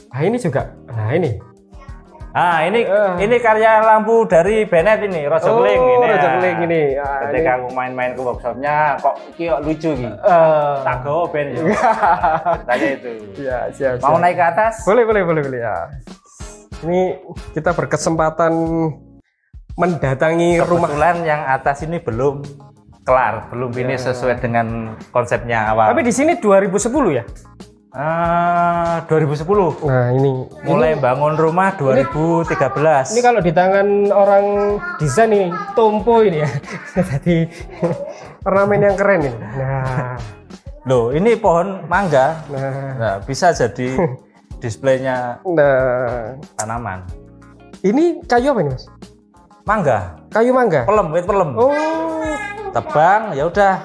Nah 0.08 0.20
ini 0.20 0.36
juga, 0.36 0.62
nah 0.86 1.08
ini. 1.10 1.40
Ah, 2.32 2.64
ini 2.64 2.80
Ah. 2.84 3.12
ini 3.16 3.36
karya 3.38 3.80
lampu 3.82 4.24
dari 4.24 4.64
Bennett 4.64 5.00
ini, 5.02 5.24
Roger 5.24 5.52
Oh, 5.52 5.64
ini. 5.64 5.76
Roger 6.02 6.16
ah. 6.26 6.36
Kling 6.38 6.58
ini. 6.64 6.82
Ah, 6.96 7.28
Ketika 7.28 7.50
aku 7.56 7.68
main-main 7.70 8.12
ke 8.12 8.20
workshopnya, 8.20 8.96
kok 8.96 9.20
iki 9.28 9.48
kok 9.48 9.60
lucu 9.60 9.90
gitu. 9.94 10.08
Eh, 10.08 10.74
Tak 10.80 10.96
gawa 11.02 11.28
ben 11.28 11.46
yo. 11.50 11.64
Tanya 12.68 12.88
itu. 12.90 13.10
ya 13.36 13.68
siap, 13.68 14.00
Mau 14.00 14.16
siap. 14.16 14.20
naik 14.20 14.36
ke 14.36 14.44
atas? 14.46 14.74
Boleh, 14.82 15.04
boleh, 15.04 15.22
boleh, 15.22 15.42
boleh 15.44 15.60
ya. 15.60 15.76
Ini 16.82 17.20
kita 17.52 17.72
berkesempatan 17.72 18.52
mendatangi 19.74 20.60
rumah. 20.60 20.88
Kebetulan 20.88 21.16
yang 21.24 21.42
atas 21.44 21.82
ini 21.82 21.98
belum 21.98 22.44
kelar, 23.02 23.48
belum 23.50 23.72
ini 23.74 23.94
sesuai 23.96 24.38
dengan 24.38 24.94
konsepnya 25.10 25.72
awal. 25.72 25.90
Tapi 25.90 26.04
di 26.04 26.14
sini 26.14 26.36
2010 26.36 27.12
ya? 27.12 27.24
Ah, 27.92 29.04
2010. 29.04 29.84
Nah 29.84 30.16
ini, 30.16 30.48
Mulai 30.64 30.96
bangun 30.96 31.36
rumah 31.36 31.76
2013. 31.76 33.12
ini 33.12 33.20
kalau 33.20 33.44
di 33.44 33.52
tangan 33.52 34.08
orang 34.08 34.44
desain 34.96 35.28
ini, 35.28 35.52
tompo 35.76 36.24
ini 36.24 36.40
ya. 36.40 36.48
Jadi 36.96 37.52
ornamen 38.48 38.80
yang 38.80 38.96
keren 38.96 39.20
ini. 39.28 39.36
Nah, 39.36 40.16
Loh, 40.88 41.12
ini 41.12 41.36
pohon 41.36 41.84
mangga. 41.84 42.42
nah, 42.48 42.96
Nah, 42.96 43.14
bisa 43.22 43.52
jadi 43.52 43.94
displaynya 44.64 45.38
nah. 45.44 46.34
tanaman. 46.58 47.04
Ini 47.84 48.24
kayu 48.24 48.50
apa 48.50 48.60
ini 48.64 48.70
mas? 48.72 48.88
Mangga, 49.62 50.18
Kayu 50.34 50.50
mangga. 50.50 50.82
pelem, 50.82 51.06
wit 51.14 51.22
pelem. 51.22 51.50
Oh, 51.54 51.70
Tebang, 52.74 53.30
ya 53.36 53.46
udah 53.46 53.78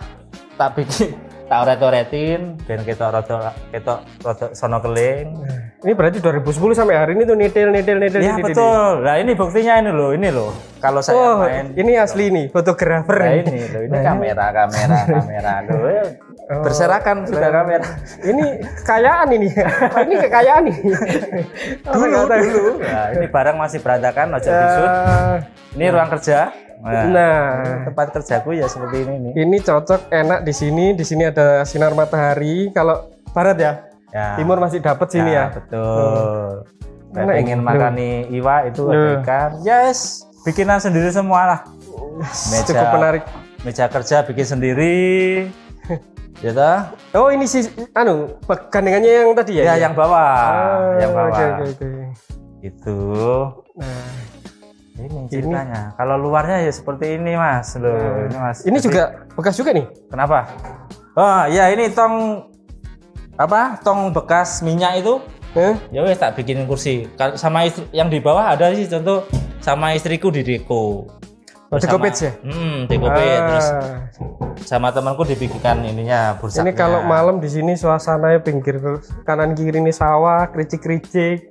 tak 0.57 0.73
bikin 0.73 1.13
tak 1.47 1.59
oret-oretin 1.63 2.59
ben 2.63 2.83
ketok 2.83 3.09
rada 3.09 3.55
ketok 3.71 4.03
rada 4.19 4.45
sono 4.51 4.77
keling. 4.77 5.31
ini 5.79 5.93
berarti 5.93 6.19
2010 6.19 6.43
sampai 6.73 6.95
hari 6.95 7.11
ini 7.13 7.23
tuh 7.23 7.33
nitil, 7.33 7.69
nitil, 7.69 7.97
nitil, 7.97 8.19
Ya 8.19 8.35
nitil, 8.35 8.51
betul. 8.51 8.93
Nah, 8.99 9.15
ini 9.15 9.31
buktinya 9.31 9.73
ini 9.77 9.91
loh, 9.91 10.11
ini 10.11 10.27
loh. 10.27 10.51
Kalau 10.77 10.99
saya 10.99 11.15
Oh, 11.15 11.33
main 11.39 11.71
ini 11.71 11.95
asli 11.95 12.27
nih, 12.27 12.49
fotografer. 12.49 13.15
Nah, 13.15 13.33
ini 13.37 13.59
loh, 13.69 13.81
ini 13.81 13.97
kamera, 13.97 14.45
kamera, 14.51 14.99
kamera 15.15 15.53
loh. 15.63 15.87
ya. 15.87 16.03
Berserakan 16.59 17.23
sudah 17.23 17.49
kamera. 17.49 17.87
ini 18.21 18.45
kekayaan 18.75 19.27
ini. 19.31 19.47
Oh, 19.87 20.01
ini 20.07 20.15
kekayaan 20.17 20.63
ini. 20.65 20.79
Dulu, 21.85 22.19
dulu. 22.25 22.65
Nah, 22.81 23.05
ini 23.13 23.25
barang 23.29 23.55
masih 23.55 23.79
berantakan, 23.79 24.27
ojo 24.33 24.49
disut. 24.49 24.89
Eh, 24.91 25.35
Ini 25.77 25.85
ruang 25.93 26.09
kerja. 26.09 26.51
Nah, 26.77 27.05
nah, 27.07 27.41
tempat 27.83 28.13
kerjaku 28.13 28.53
ya 28.53 28.69
seperti 28.69 29.01
ini 29.01 29.13
nih. 29.19 29.33
ini 29.39 29.57
cocok 29.59 30.09
enak 30.09 30.39
di 30.41 30.53
sini. 30.53 30.93
Di 30.93 31.01
sini 31.01 31.25
ada 31.25 31.61
sinar 31.63 31.91
matahari. 31.91 32.69
Kalau 32.69 33.07
barat 33.31 33.57
ya, 33.57 33.71
Ya. 34.07 34.37
timur 34.37 34.55
masih 34.57 34.79
dapat 34.79 35.09
sini 35.09 35.33
ya. 35.33 35.51
Betul. 35.51 36.63
Saya 37.07 37.23
Enak 37.23 37.35
pengen 37.35 37.59
makan 37.61 37.91
nih 37.93 38.15
iwa 38.31 38.55
itu 38.63 38.81
ada 38.85 38.93
Loh. 38.93 39.19
ikan. 39.19 39.49
Yes, 39.61 39.99
bikinan 40.43 40.77
sendiri 40.77 41.09
semua 41.09 41.41
lah. 41.47 41.59
Meja, 42.47 42.65
Cukup 42.67 42.87
menarik. 42.93 43.23
meja 43.63 43.85
kerja 43.87 44.21
bikin 44.23 44.45
sendiri. 44.47 44.97
ya? 46.45 46.93
Oh 47.11 47.33
ini 47.33 47.49
si 47.49 47.65
anu 47.91 48.37
gandengannya 48.69 49.25
yang 49.25 49.33
tadi 49.33 49.57
ya? 49.57 49.73
Ya, 49.73 49.89
yang 49.89 49.93
bawah, 49.93 50.13
Ah, 50.13 51.01
yang 51.01 51.11
bawah. 51.11 51.33
Oke 51.33 51.43
oke 51.43 51.63
oke. 51.73 51.89
Itu. 52.59 52.99
Nah, 53.75 54.13
Ini 54.97 55.29
ceritanya. 55.29 55.93
Kalau 55.93 56.17
luarnya 56.17 56.65
ya 56.65 56.71
seperti 56.73 57.21
ini, 57.21 57.37
Mas. 57.37 57.77
Loh, 57.77 57.93
ini 58.25 58.33
Mas. 58.35 58.65
ini 58.65 58.77
Jadi- 58.77 58.85
juga 58.89 59.03
bekas 59.37 59.53
juga 59.53 59.71
nih. 59.71 59.85
Kenapa? 60.09 60.49
Oh, 61.13 61.45
ya 61.47 61.69
ini 61.69 61.89
tong 61.89 62.45
apa? 63.37 63.77
Tong 63.81 64.09
bekas 64.09 64.61
minyak 64.61 65.01
itu 65.01 65.21
Eh? 65.57 65.73
ya 65.89 66.05
wes 66.05 66.21
tak 66.21 66.37
bikinin 66.37 66.69
kursi 66.69 67.09
sama 67.33 67.65
istri, 67.65 67.89
yang 67.89 68.13
di 68.13 68.21
bawah 68.21 68.53
ada 68.53 68.69
sih 68.77 68.85
contoh 68.85 69.25
sama 69.57 69.97
istriku 69.97 70.29
di 70.29 70.45
deko 70.45 71.09
Oh, 71.67 71.77
ya? 71.81 72.31
hmm 72.45 72.85
deko 72.85 73.07
page. 73.09 73.41
terus 73.41 73.67
Ah, 73.73 73.97
sama 74.61 74.93
temanku 74.93 75.25
dibikinkan 75.25 75.81
ininya 75.81 76.37
bursa 76.37 76.61
ini 76.61 76.71
kalau 76.71 77.01
malam 77.01 77.41
di 77.41 77.49
sini 77.49 77.73
suasananya 77.73 78.39
pinggir 78.39 78.77
kanan 79.25 79.51
kiri 79.51 79.81
ini 79.81 79.89
sawah, 79.89 80.45
kericik-kericik. 80.47 81.49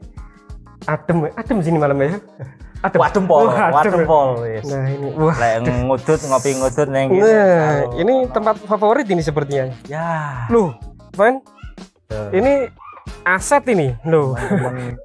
Adem, 0.86 1.26
adem 1.34 1.58
sini 1.60 1.76
malam 1.76 1.98
ya. 1.98 2.16
Adem. 2.78 2.98
wadem 2.98 3.24
pol 3.24 3.42
Oh, 3.42 3.50
adem. 3.50 3.72
wadem 3.72 4.00
pol 4.04 4.28
yes. 4.44 4.64
Nah, 4.66 4.84
ini 4.86 5.08
wah. 5.12 5.34
Lek 5.34 5.54
ngudut 5.64 6.20
ngopi 6.22 6.50
ngudut 6.54 6.88
neng 6.88 7.06
gitu. 7.08 7.24
Nah, 7.24 7.76
ini 7.94 8.14
tempat 8.28 8.54
favorit 8.60 9.06
ini 9.06 9.20
sepertinya. 9.20 9.72
ya 9.86 10.44
Loh, 10.48 10.76
Van, 11.12 11.40
tuh. 12.06 12.28
ini 12.30 12.68
aset 13.22 13.64
ini. 13.66 13.96
Loh. 14.04 14.36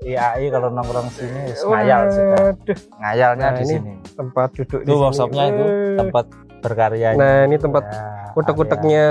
IAI 0.01 0.47
kalau 0.47 0.69
nongkrong 0.69 1.09
sini 1.09 1.51
ngayal 1.55 2.01
sudah 2.07 2.53
ngayalnya 2.97 3.45
Nah, 3.45 3.55
di 3.55 3.63
ini 3.63 3.73
sini 3.73 3.91
tempat 4.11 4.49
duduk 4.53 4.79
di 4.79 4.83
itu 4.83 4.91
sini. 4.91 5.01
workshopnya 5.01 5.43
itu 5.47 5.63
tempat 5.97 6.25
berkarya 6.59 7.07
Nah, 7.15 7.37
ini 7.43 7.55
tempat 7.55 7.83
Ya, 7.83 8.35
utek-uteknya 8.35 9.03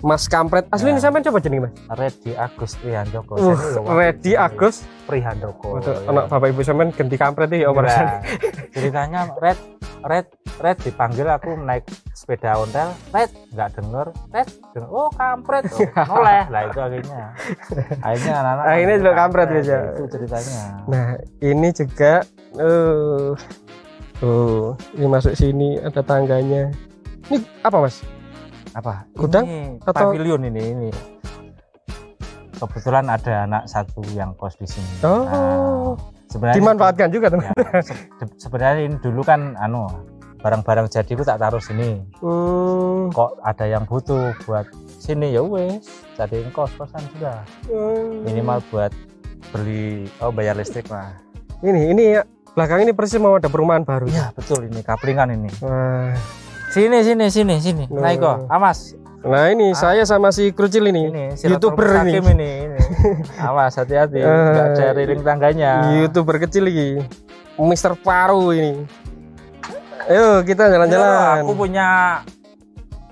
Mas 0.00 0.24
Kampret. 0.26 0.64
Asli 0.68 0.88
Ya. 0.88 0.92
ini 0.92 1.00
sampai 1.00 1.20
coba 1.20 1.38
jeneng 1.38 1.68
Mas. 1.68 1.72
Redi 1.92 2.32
Agus 2.32 2.72
Prihandoko. 2.76 3.32
Uh, 3.34 3.52
wah, 3.80 3.94
Ready 3.94 4.32
Agus. 4.32 4.82
Prihandoko. 5.04 5.76
Waduh, 5.76 5.92
ya. 5.92 6.08
anak 6.08 6.24
Bapak 6.26 6.46
Ibu 6.50 6.60
sampean 6.60 6.88
ganti 6.90 7.16
kampret 7.16 7.50
ya 7.50 7.68
Om 7.68 7.78
Nah, 7.80 8.22
ceritanya 8.70 9.20
Red 9.36 9.58
Red 10.00 10.26
Red 10.56 10.76
dipanggil 10.80 11.26
aku 11.26 11.52
naik 11.58 11.84
sepeda 12.12 12.56
ontel 12.56 12.88
Red 13.10 13.28
nggak 13.50 13.68
denger 13.76 14.06
Red 14.30 14.48
denger 14.72 14.88
oh 14.88 15.12
kampret 15.12 15.68
oh, 15.68 15.84
noleh 16.08 16.44
lah 16.48 16.62
itu 16.64 16.78
akhirnya 16.78 17.22
akhirnya 18.00 18.32
anak-anak 18.34 18.64
Akhirnya 18.66 18.96
juga 18.96 19.12
kampret 19.12 19.48
aja. 19.52 19.78
itu 19.92 20.04
ceritanya 20.08 20.60
Nah, 20.86 21.06
ini 21.38 21.68
juga 21.70 22.12
eh 22.54 23.28
tuh, 24.16 24.76
ini 24.94 25.06
masuk 25.06 25.32
sini 25.32 25.80
ada 25.80 26.00
tangganya. 26.00 26.68
Ini 27.26 27.40
apa, 27.62 27.80
Mas? 27.80 28.04
Apa 28.72 29.04
Gudang 29.12 29.44
ini 29.44 29.60
atau- 29.80 30.10
pavilion 30.10 30.42
ini 30.44 30.62
ini 30.70 30.90
kebetulan 32.52 33.06
ada 33.06 33.44
anak 33.44 33.62
satu 33.66 34.04
yang 34.12 34.34
kos 34.34 34.54
di 34.54 34.66
sini 34.66 34.90
Oh. 35.00 35.24
Nah, 35.24 35.96
sebenarnya 36.28 36.56
Dimanfaatkan 36.56 37.08
juga, 37.08 37.26
teman. 37.28 37.50
ya, 37.50 37.80
se- 37.82 38.06
sebenarnya 38.38 38.82
ini 38.84 38.96
dulu 38.96 39.20
kan 39.20 39.56
anu 39.56 39.88
barang-barang 40.38 40.86
jadiku 40.88 41.20
tak 41.20 41.36
taruh 41.38 41.58
sini 41.58 42.00
Hmm. 42.18 43.10
kok 43.10 43.36
ada 43.42 43.66
yang 43.66 43.84
butuh 43.84 44.32
buat 44.40 44.64
sini 44.94 45.30
ya 45.30 45.42
wes 45.42 45.84
jadiin 46.14 46.48
kos 46.50 46.70
kosan 46.74 47.02
sudah 47.10 47.42
Hmm. 47.66 48.22
minimal 48.22 48.62
buat 48.68 48.92
beli 49.50 50.08
oh 50.18 50.30
bayar 50.30 50.54
listrik 50.54 50.86
lah 50.86 51.12
Ini, 51.60 51.92
ini 51.92 52.02
ya, 52.14 52.22
belakang 52.50 52.80
ini 52.80 52.92
persis 52.92 53.18
mau 53.18 53.34
ada 53.34 53.44
perumahan 53.46 53.82
baru. 53.82 54.06
iya 54.06 54.32
betul 54.32 54.64
ini 54.64 54.80
kaplingan 54.80 55.28
ini 55.30 55.50
Wah. 55.60 56.16
Sini 56.70 56.98
sini 57.02 57.26
sini 57.28 57.54
sini 57.58 57.84
Loh. 57.90 58.00
naik 58.02 58.22
kok 58.22 58.46
amas 58.48 58.94
Nah, 59.20 59.52
ini 59.52 59.76
saya 59.76 60.00
sama 60.08 60.32
si 60.32 60.48
Krucil 60.48 60.88
ini, 60.88 61.12
ini 61.12 61.24
silaturahmi 61.36 62.08
YouTuber 62.08 62.32
ini. 62.32 62.40
Ini, 62.40 62.50
ini. 62.72 62.78
awas 63.52 63.76
hati-hati 63.76 64.16
Eh, 64.16 64.24
nggak 64.24 64.66
ada 64.80 64.96
riling 64.96 65.20
tangganya 65.20 65.92
YouTuber 66.00 66.40
kecil 66.40 66.64
lagi. 66.64 67.04
Mister 67.60 67.92
Paru 68.00 68.48
ini. 68.56 68.80
Ayo 70.08 70.40
kita 70.40 70.72
jalan-jalan. 70.72 71.44
aku 71.44 71.52
punya 71.52 71.88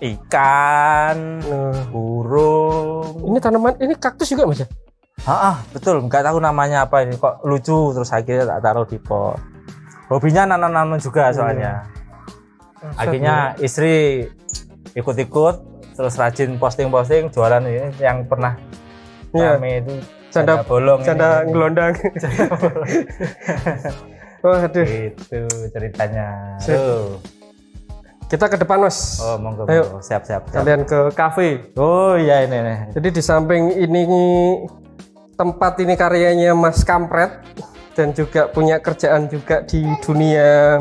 ikan 0.00 1.44
Nah, 1.44 1.76
burung 1.92 3.28
ini 3.28 3.36
tanaman, 3.36 3.76
ini 3.76 3.92
kaktus 4.00 4.32
juga 4.32 4.48
mas 4.48 4.64
ya? 4.64 4.68
Ah, 5.28 5.52
ah, 5.52 5.56
betul. 5.76 6.08
Nggak 6.08 6.24
tahu 6.24 6.40
namanya 6.40 6.88
apa 6.88 7.04
ini. 7.04 7.20
Kok 7.20 7.44
lucu 7.44 7.92
terus 7.92 8.08
akhirnya 8.16 8.48
tak 8.48 8.64
taruh 8.64 8.88
di 8.88 8.96
pot. 8.96 9.36
Hobinya 10.08 10.48
nanam-nanam 10.56 10.96
juga 10.96 11.28
soalnya. 11.36 11.84
Akhirnya 12.94 13.58
istri 13.58 14.22
ikut-ikut 14.94 15.56
terus 15.98 16.14
rajin 16.14 16.54
posting-posting 16.62 17.34
jualan 17.34 17.58
ini 17.66 17.90
yang 17.98 18.22
pernah 18.30 18.54
Iya. 19.34 19.60
rame 19.60 19.84
itu 19.84 19.94
Janda, 20.28 20.60
bolong 20.64 21.00
ini. 21.00 21.06
janda 21.08 21.28
ngelondang. 21.44 21.92
oh, 24.44 24.56
aduh. 24.56 24.84
Itu 24.84 25.38
ceritanya. 25.72 26.56
Tuh. 26.60 27.16
Kita 28.28 28.44
ke 28.44 28.60
depan, 28.60 28.84
Mas. 28.84 29.16
Oh, 29.24 29.40
monggo, 29.40 29.64
Ayo. 29.72 30.04
Siap, 30.04 30.28
siap, 30.28 30.52
siap. 30.52 30.54
Kalian 30.64 30.84
ke 30.84 31.08
kafe. 31.16 31.72
Oh, 31.80 32.12
iya 32.12 32.44
ini 32.44 32.60
nih. 32.60 32.78
Jadi 32.92 33.08
di 33.08 33.22
samping 33.24 33.72
ini 33.72 34.04
tempat 35.32 35.80
ini 35.80 35.96
karyanya 35.96 36.52
Mas 36.52 36.84
Kampret 36.84 37.40
dan 37.96 38.12
juga 38.12 38.52
punya 38.52 38.84
kerjaan 38.84 39.32
juga 39.32 39.64
di 39.64 39.80
dunia 40.04 40.76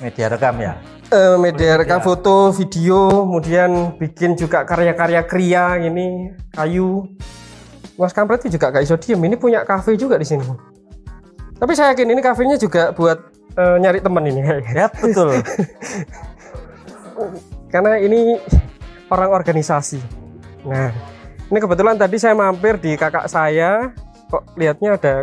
Media 0.00 0.26
rekam 0.32 0.58
ya. 0.58 0.74
Eh, 1.12 1.36
media 1.36 1.76
rekam 1.76 2.00
foto, 2.00 2.50
video, 2.56 3.28
kemudian 3.28 4.00
bikin 4.00 4.34
juga 4.34 4.64
karya-karya 4.64 5.22
kria 5.28 5.76
ini 5.76 6.32
kayu. 6.56 7.04
Mas 8.00 8.16
Kampret 8.16 8.40
itu 8.42 8.56
juga 8.56 8.72
gak 8.72 8.82
iso 8.88 8.96
diem. 8.96 9.20
Ini 9.20 9.36
punya 9.36 9.62
kafe 9.68 9.94
juga 10.00 10.16
di 10.16 10.24
sini. 10.24 10.42
Tapi 11.60 11.72
saya 11.76 11.94
yakin 11.94 12.08
ini 12.10 12.20
kafenya 12.24 12.56
juga 12.58 12.90
buat 12.90 13.20
eh, 13.54 13.76
nyari 13.78 14.00
teman 14.00 14.24
ini. 14.26 14.40
Ya, 14.72 14.88
betul. 14.90 15.38
Karena 17.72 18.00
ini 18.00 18.40
orang 19.12 19.30
organisasi. 19.30 20.00
Nah, 20.66 20.90
ini 21.52 21.58
kebetulan 21.60 22.00
tadi 22.00 22.16
saya 22.16 22.32
mampir 22.32 22.80
di 22.80 22.96
kakak 22.96 23.28
saya, 23.28 23.92
kok 24.32 24.42
lihatnya 24.56 24.96
ada 24.96 25.14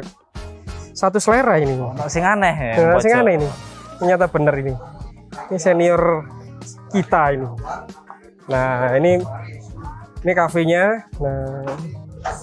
satu 0.93 1.17
selera 1.17 1.57
ini. 1.57 1.73
Ono 1.75 2.05
sing 2.07 2.23
aneh 2.23 2.55
ya. 2.55 2.73
Nah, 2.93 3.01
sing 3.01 3.11
aneh 3.11 3.41
ini. 3.41 3.49
Ternyata 3.99 4.29
bener 4.31 4.55
ini. 4.55 4.73
Ini 5.29 5.57
senior 5.57 6.25
kita 6.89 7.33
ini. 7.33 7.47
Nah, 8.49 8.97
ini 8.97 9.21
ini 10.25 10.31
kafenya. 10.33 11.05
Nah, 11.21 11.63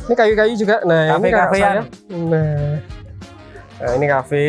ini 0.07 0.15
kayu-kayu 0.15 0.55
juga. 0.55 0.81
Nah, 0.87 1.19
ini 1.19 1.29
Kafe-kafean. 1.29 1.61
saya. 1.61 1.83
Nah, 2.15 2.71
nah, 3.83 3.91
ini 3.99 4.07
kafe. 4.07 4.49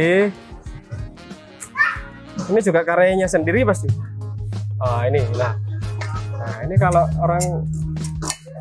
Ini 2.47 2.59
juga 2.63 2.81
karyanya 2.85 3.27
sendiri 3.27 3.65
pasti. 3.67 3.89
Oh, 4.79 5.01
ini. 5.03 5.19
Nah, 5.35 5.53
nah 6.37 6.55
ini 6.63 6.75
kalau 6.77 7.03
orang 7.19 7.43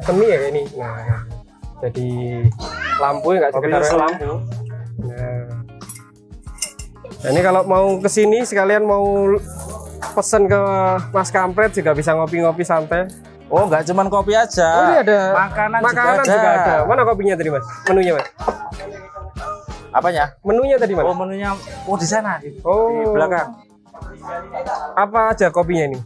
seni 0.02 0.26
ya 0.26 0.40
ini. 0.50 0.62
Nah, 0.74 1.22
jadi 1.84 2.08
lampu 2.98 3.36
nggak 3.36 3.52
Kopi 3.52 3.68
sekedar 3.68 3.82
lampu. 4.00 4.30
Nah, 5.04 5.66
Nah, 7.26 7.34
ini 7.34 7.40
kalau 7.42 7.66
mau 7.66 7.98
ke 7.98 8.06
sini 8.06 8.46
sekalian 8.46 8.86
mau 8.86 9.02
pesen 10.16 10.48
ke 10.48 10.60
Mas 11.12 11.28
Kampret 11.28 11.76
juga 11.76 11.92
bisa 11.92 12.16
ngopi-ngopi 12.16 12.64
santai. 12.64 13.04
Oh, 13.46 13.62
enggak 13.62 13.86
cuman 13.86 14.08
kopi 14.08 14.34
aja. 14.34 14.68
Oh, 14.74 14.84
ini 14.90 14.96
ada 15.06 15.18
makanan, 15.46 15.78
makanan 15.78 16.14
juga, 16.18 16.34
juga 16.34 16.48
ada. 16.50 16.62
ada. 16.64 16.74
Mana 16.88 17.02
kopinya 17.04 17.34
tadi, 17.38 17.50
Mas? 17.52 17.64
Menunya, 17.86 18.12
Mas? 18.18 18.26
Apanya? 19.94 20.24
Menunya 20.42 20.76
tadi, 20.80 20.92
Mas? 20.98 21.04
Oh, 21.06 21.14
menunya 21.14 21.54
oh 21.86 21.96
di 21.96 22.08
sana 22.08 22.42
Oh. 22.66 22.90
di 22.90 23.06
belakang. 23.06 23.48
Apa 24.98 25.30
aja 25.30 25.46
kopinya 25.48 25.94
ini? 25.94 26.00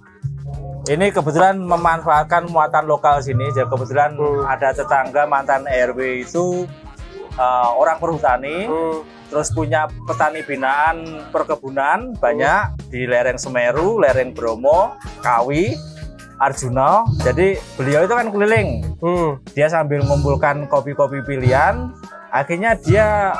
Ini 0.84 1.12
kebetulan 1.12 1.56
memanfaatkan 1.56 2.50
muatan 2.50 2.84
lokal 2.84 3.24
sini. 3.24 3.48
Jadi 3.52 3.68
kebetulan 3.68 4.16
Hmm. 4.16 4.44
ada 4.44 4.76
tetangga 4.76 5.24
mantan 5.24 5.64
RW 5.64 6.26
itu 6.26 6.68
eh, 7.34 7.68
orang 7.78 7.96
perhutani, 7.98 8.66
Hmm. 8.66 9.06
terus 9.30 9.54
punya 9.54 9.86
petani 10.06 10.42
binaan 10.42 11.26
perkebunan 11.30 12.18
banyak 12.18 12.90
di 12.90 13.06
lereng 13.06 13.38
Semeru, 13.38 14.02
lereng 14.02 14.34
Bromo, 14.34 14.98
Kawi, 15.22 15.78
Arjuna. 16.40 17.04
Jadi 17.22 17.54
beliau 17.76 18.08
itu 18.08 18.14
kan 18.16 18.28
keliling. 18.32 18.82
Hmm. 18.98 19.38
Dia 19.54 19.68
sambil 19.68 20.02
mengumpulkan 20.02 20.66
kopi-kopi 20.66 21.22
pilihan, 21.22 21.92
akhirnya 22.32 22.74
dia 22.80 23.36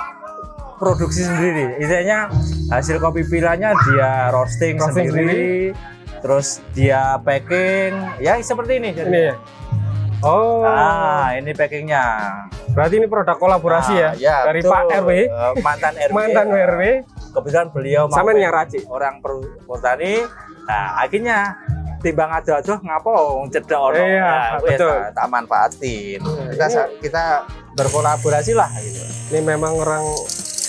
produksi 0.77 1.25
sendiri. 1.29 1.77
Istilahnya 1.77 2.33
hasil 2.73 3.01
kopi 3.01 3.25
pilihannya 3.25 3.71
dia 3.89 4.33
roasting, 4.33 4.81
Roasting 4.81 5.13
sendiri, 5.13 5.77
terus 6.25 6.65
dia 6.73 7.21
packing, 7.21 7.93
ya 8.21 8.41
seperti 8.41 8.81
ini. 8.81 8.89
Jadi. 8.97 9.09
Ini 9.09 9.23
ya. 9.29 9.35
Oh, 10.21 10.61
Ah, 10.63 11.33
ini 11.33 11.51
packingnya. 11.51 12.05
berarti 12.71 13.01
ini 13.01 13.09
produk 13.09 13.35
kolaborasi 13.35 13.95
Ah, 13.97 14.13
ya, 14.15 14.45
dari 14.45 14.61
betul. 14.61 14.71
Pak 14.71 14.83
RW, 15.01 15.11
Eh, 15.25 15.53
mantan 15.59 15.95
RW. 15.97 16.13
mantan 16.13 16.47
RW. 16.51 16.83
Kebetulan 17.31 17.67
beliau 17.71 18.03
Sama 18.07 18.31
yang 18.33 18.53
racik. 18.53 18.85
orang 18.87 19.17
perhutani. 19.19 20.21
Nah, 20.63 21.01
akhirnya 21.01 21.57
timbang 21.99 22.29
aduh-aduh 22.29 22.79
ngapa 22.79 23.11
wong 23.11 23.49
cedek 23.49 23.73
ono. 23.73 23.97
Iya, 23.97 24.21
Nah, 24.21 24.61
betul. 24.61 24.93
tak, 24.93 25.09
tak 25.15 25.27
manfaatin. 25.27 26.19
Nah, 26.19 26.47
kita 26.49 26.67
ini- 26.67 26.75
sa- 26.75 26.91
kita 27.01 27.25
berkolaborasi 27.75 28.53
lah 28.53 28.69
gitu. 28.77 29.01
Ini 29.31 29.41
memang 29.43 29.73
orang 29.75 30.05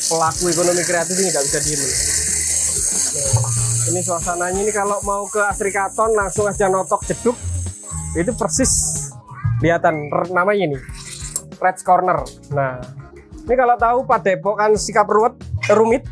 pelaku 0.07 0.47
ekonomi 0.47 0.81
kreatif 0.81 1.15
ini 1.17 1.27
nggak 1.27 1.43
bisa 1.43 1.59
diem. 1.59 1.75
ini. 1.75 1.95
Nah, 3.11 3.35
ini 3.89 3.99
suasananya 3.99 4.59
ini 4.59 4.71
kalau 4.71 4.95
mau 5.01 5.23
ke 5.25 5.43
Asrikaton 5.43 6.13
langsung 6.13 6.45
aja 6.45 6.65
notok 6.65 7.03
jeduk 7.03 7.35
itu 8.13 8.31
persis 8.31 8.71
kelihatan 9.61 10.09
namanya 10.33 10.73
ini 10.73 10.77
Red's 11.61 11.85
Corner. 11.85 12.25
Nah, 12.49 12.81
ini 13.45 13.53
kalau 13.53 13.77
tahu 13.77 13.97
Pak 14.09 14.19
Depok 14.25 14.57
kan 14.57 14.73
sikap 14.73 15.05
ruwet 15.05 15.37
rumit. 15.69 16.09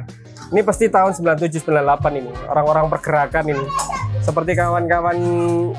ini 0.52 0.60
pasti 0.60 0.92
tahun 0.92 1.16
97 1.16 1.64
98 1.64 2.20
ini 2.20 2.30
orang-orang 2.44 2.92
pergerakan 2.92 3.56
ini. 3.56 3.64
Seperti 4.20 4.52
kawan-kawan 4.52 5.16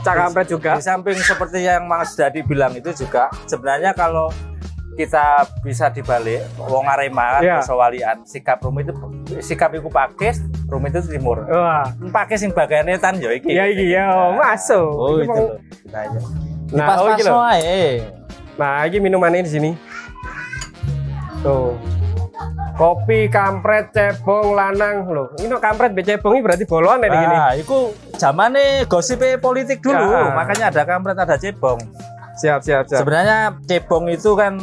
Cak 0.02 0.16
Kampret 0.18 0.48
juga. 0.50 0.74
Di 0.74 0.82
samping 0.82 1.14
seperti 1.22 1.62
yang 1.62 1.86
Mas 1.86 2.18
Dadi 2.18 2.42
bilang 2.42 2.74
itu 2.74 2.90
juga 2.98 3.30
sebenarnya 3.46 3.94
kalau 3.94 4.34
kita 4.92 5.48
bisa 5.64 5.88
dibalik 5.88 6.44
wong 6.60 6.84
Arema 6.84 7.40
kan 7.40 7.42
Iya. 7.42 7.56
kesewalian 7.64 8.18
sikap 8.28 8.60
rumit 8.60 8.92
itu 8.92 9.00
sikap 9.40 9.72
iku 9.72 9.88
pakis 9.88 10.44
rumit 10.68 10.92
itu 10.92 11.16
timur 11.16 11.48
Wah, 11.48 11.88
pakis 12.12 12.44
sing 12.44 12.52
bagiannya 12.52 13.00
tan 13.00 13.16
ya 13.18 13.32
iki 13.32 13.56
iya 13.56 13.66
iya, 13.72 14.06
oh, 14.12 14.36
masuk. 14.36 14.92
oh 14.92 15.16
Ini 15.24 15.32
itu 15.32 15.44
Nah, 16.72 16.88
pas 16.88 16.98
oh, 17.04 17.08
pas 17.12 17.20
loh. 17.20 17.36
wae 17.44 18.00
Nah, 18.56 18.86
ini 18.88 18.98
minumannya 19.02 19.44
di 19.44 19.52
sini. 19.52 19.72
Tuh. 21.42 21.74
Kopi 22.78 23.30
kampret 23.30 23.94
cebong 23.94 24.58
lanang 24.58 25.06
loh. 25.10 25.28
Ini 25.38 25.52
no 25.52 25.62
kampret 25.62 25.94
be 25.94 26.02
cebong 26.02 26.38
ini 26.38 26.42
berarti 26.42 26.66
boloan 26.66 27.04
ya 27.06 27.10
gini. 27.10 27.36
Nah, 27.36 27.52
itu 27.54 27.94
zamane 28.18 28.86
gosipnya 28.90 29.38
politik 29.38 29.82
dulu, 29.86 29.98
Ya. 29.98 30.34
makanya 30.34 30.66
ada 30.74 30.82
kampret, 30.86 31.18
ada 31.18 31.38
cebong. 31.38 31.78
Siap, 32.42 32.66
siap, 32.66 32.90
siap. 32.90 33.06
Sebenarnya 33.06 33.60
cebong 33.70 34.10
itu 34.10 34.34
kan 34.34 34.58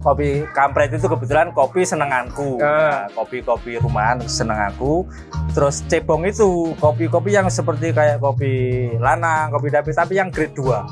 kopi 0.00 0.44
kampret 0.52 0.92
itu 0.92 1.06
kebetulan 1.06 1.50
kopi 1.52 1.82
senenganku. 1.82 2.60
Ah. 2.60 2.66
Nah, 2.66 3.02
kopi-kopi 3.16 3.80
rumahan 3.80 4.22
senenganku. 4.24 5.06
Terus 5.52 5.82
cebong 5.88 6.28
itu 6.28 6.74
kopi-kopi 6.78 7.34
yang 7.34 7.48
seperti 7.48 7.90
kayak 7.90 8.20
kopi 8.20 8.88
lanang, 9.00 9.50
kopi 9.50 9.68
dapi 9.72 9.90
tapi 9.92 10.18
yang 10.18 10.28
grade 10.28 10.54
2. 10.54 10.62
Oh. 10.62 10.82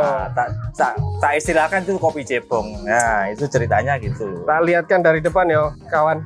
Nah, 0.00 0.28
tak, 0.32 0.48
tak, 0.76 0.92
tak 1.20 1.32
istilahkan 1.38 1.82
itu 1.82 1.96
kopi 1.98 2.22
cebong. 2.22 2.84
Nah, 2.84 3.32
itu 3.32 3.48
ceritanya 3.48 3.96
gitu. 3.98 4.44
Tak 4.44 4.60
lihatkan 4.64 5.00
dari 5.00 5.20
depan 5.24 5.48
ya, 5.48 5.72
kawan. 5.88 6.22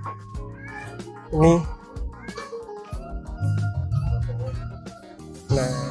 Ini. 1.32 1.54
Nah. 5.48 5.88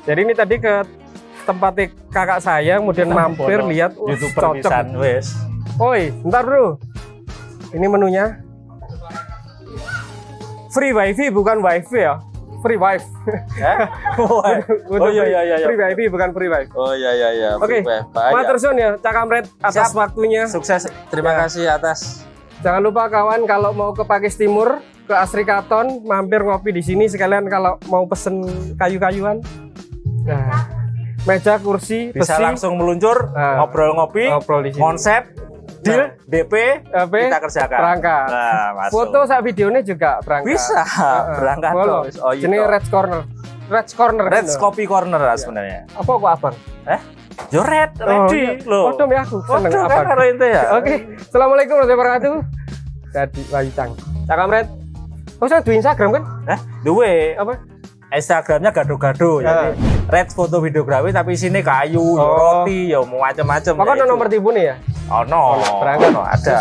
Jadi 0.00 0.20
ini 0.26 0.34
tadi 0.34 0.56
ke 0.58 0.99
tempat 1.44 1.72
kakak 2.10 2.40
saya, 2.40 2.78
kemudian 2.78 3.08
mampir 3.10 3.60
Foto 3.60 3.70
lihat, 3.70 3.92
uh, 3.96 4.08
YouTuber 4.10 4.42
cocok. 4.42 4.54
pisan 4.60 4.86
wes. 4.96 5.26
Oi, 5.80 6.12
bentar 6.24 6.42
bro. 6.44 6.76
Ini 7.70 7.86
menunya. 7.86 8.40
Free 10.70 10.94
wifi 10.94 11.30
bukan 11.34 11.58
wifi 11.62 11.98
ya. 11.98 12.22
Free 12.60 12.78
wifi. 12.78 13.08
Eh? 13.58 13.78
oh 14.22 15.10
iya 15.10 15.24
iya 15.26 15.40
iya. 15.42 15.56
iya. 15.58 15.66
Free 15.66 15.80
wifi 15.80 16.04
bukan 16.06 16.30
free 16.30 16.50
wifi. 16.50 16.70
Oh 16.76 16.92
iya 16.94 17.10
iya 17.16 17.28
iya. 17.32 17.50
Oke. 17.56 17.82
Baik. 17.82 18.32
Matur 18.36 18.56
suwun 18.60 18.76
ya 18.78 18.94
Cak 19.00 19.12
Kamret 19.16 19.46
atas 19.58 19.90
Siap. 19.90 19.98
waktunya. 19.98 20.46
Sukses. 20.46 20.86
Terima 21.10 21.34
Ya. 21.34 21.36
kasih 21.46 21.64
atas 21.66 22.22
Jangan 22.60 22.82
lupa 22.84 23.08
kawan 23.08 23.48
kalau 23.48 23.72
mau 23.72 23.96
ke 23.96 24.04
Pakis 24.04 24.36
Timur, 24.36 24.84
ke 25.08 25.16
Asri 25.16 25.48
Katon, 25.48 26.04
mampir 26.04 26.44
ngopi 26.44 26.76
di 26.76 26.84
sini 26.84 27.08
sekalian 27.08 27.48
kalau 27.48 27.80
mau 27.88 28.04
pesen 28.04 28.44
kayu-kayuan. 28.76 29.40
Nah, 30.28 30.68
meja, 31.22 31.54
kursi, 31.56 32.10
bisa 32.10 32.32
besi, 32.32 32.42
langsung 32.42 32.72
meluncur 32.74 33.28
Ah. 33.30 33.60
ngobrol 33.60 33.92
ngopi 33.94 34.24
ngobrol 34.26 34.60
di 34.60 34.70
sini. 34.70 34.80
konsep 34.80 35.22
deal 35.80 36.12
DP 36.24 36.52
DP, 36.86 37.14
kita 37.26 37.40
kerjakan 37.40 37.78
berangkat. 37.78 38.26
nah, 38.26 38.68
masuk. 38.74 38.92
Foto 38.94 39.18
saat 39.24 39.42
videonya 39.42 39.80
juga 39.80 40.20
berangkat. 40.20 40.48
bisa 40.50 40.80
berangkat 41.34 41.72
Follow. 41.72 42.00
terus 42.04 42.16
oh 42.18 42.32
iya 42.32 42.42
Jenenge 42.42 42.66
Red 42.66 42.86
Corner. 42.88 43.20
Red 43.66 43.88
Corner. 43.92 44.24
Red 44.26 44.44
gitu. 44.46 44.58
Coffee 44.58 44.84
Corner 44.84 45.20
lah 45.20 45.36
sebenarnya 45.36 45.86
Apa 45.92 46.10
kok 46.10 46.26
abang? 46.26 46.56
eh 46.84 47.00
yo 47.48 47.60
red 47.62 47.90
Oh, 47.96 48.08
ready 48.26 48.42
iya. 48.58 48.66
loh 48.66 48.84
Kodom 48.90 49.08
ya 49.08 49.20
aku 49.22 49.36
seneng 49.40 49.62
Waduh, 49.62 49.80
kan 49.80 49.88
abang. 49.88 50.06
karo 50.06 50.22
ente 50.26 50.48
ya 50.48 50.62
Oke, 50.74 50.94
Assalamualaikum 51.22 51.74
warahmatullahi 51.74 51.98
wabarakatuh. 51.98 52.34
Jadi 53.10 53.40
Wahyu 53.48 53.70
Cang. 53.72 53.90
Cak 54.24 54.36
Kamret. 54.36 54.66
Oh, 55.36 55.46
saya 55.46 55.64
Instagram 55.64 56.08
kan? 56.12 56.22
eh 56.46 56.60
duwe 56.82 57.32
Apa? 57.34 57.69
Instagramnya 58.10 58.70
gado-gado 58.70 59.38
Ya. 59.38 59.46
jadi 59.48 59.66
red 60.06 60.28
foto 60.28 60.58
videografi 60.58 61.10
tapi 61.10 61.32
sini 61.32 61.60
kayu 61.60 62.02
ya 62.14 62.20
Oh. 62.20 62.36
roti 62.62 62.90
ya 62.90 62.98
mau 63.00 63.20
macam-macam 63.20 63.72
Maka 63.74 63.86
ya 63.86 63.92
ada 63.92 64.02
itu. 64.02 64.10
nomor 64.10 64.26
tipu 64.26 64.48
nih 64.50 64.64
ya. 64.64 64.74
oh 65.08 65.22
no 65.24 65.42
Berangkat. 65.78 66.10
no, 66.10 66.22
ada. 66.22 66.54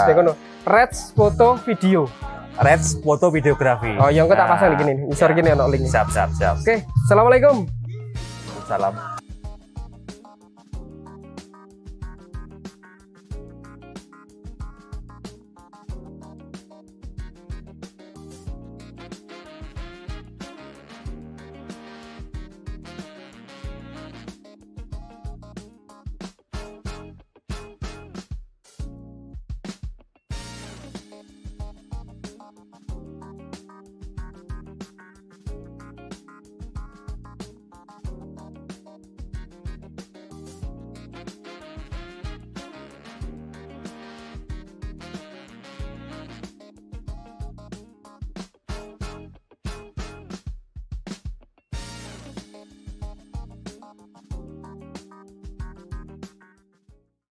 Red 0.61 0.93
foto 1.11 1.57
video. 1.59 2.05
red 2.59 2.81
foto 2.99 3.25
videografi 3.29 3.95
Oh, 3.95 4.07
yang 4.07 4.25
kita 4.25 4.37
Nah, 4.37 4.49
pasang 4.51 4.69
di 4.71 4.77
gini 4.77 4.91
nih. 4.93 5.05
Isor 5.09 5.29
ya. 5.29 5.35
gini 5.35 5.49
ono 5.51 5.65
link. 5.65 5.83
siap 5.85 6.07
siap 6.07 6.29
siap 6.31 6.55
Oke, 6.59 6.85
assalamualaikum. 7.03 7.65
salam 8.63 9.18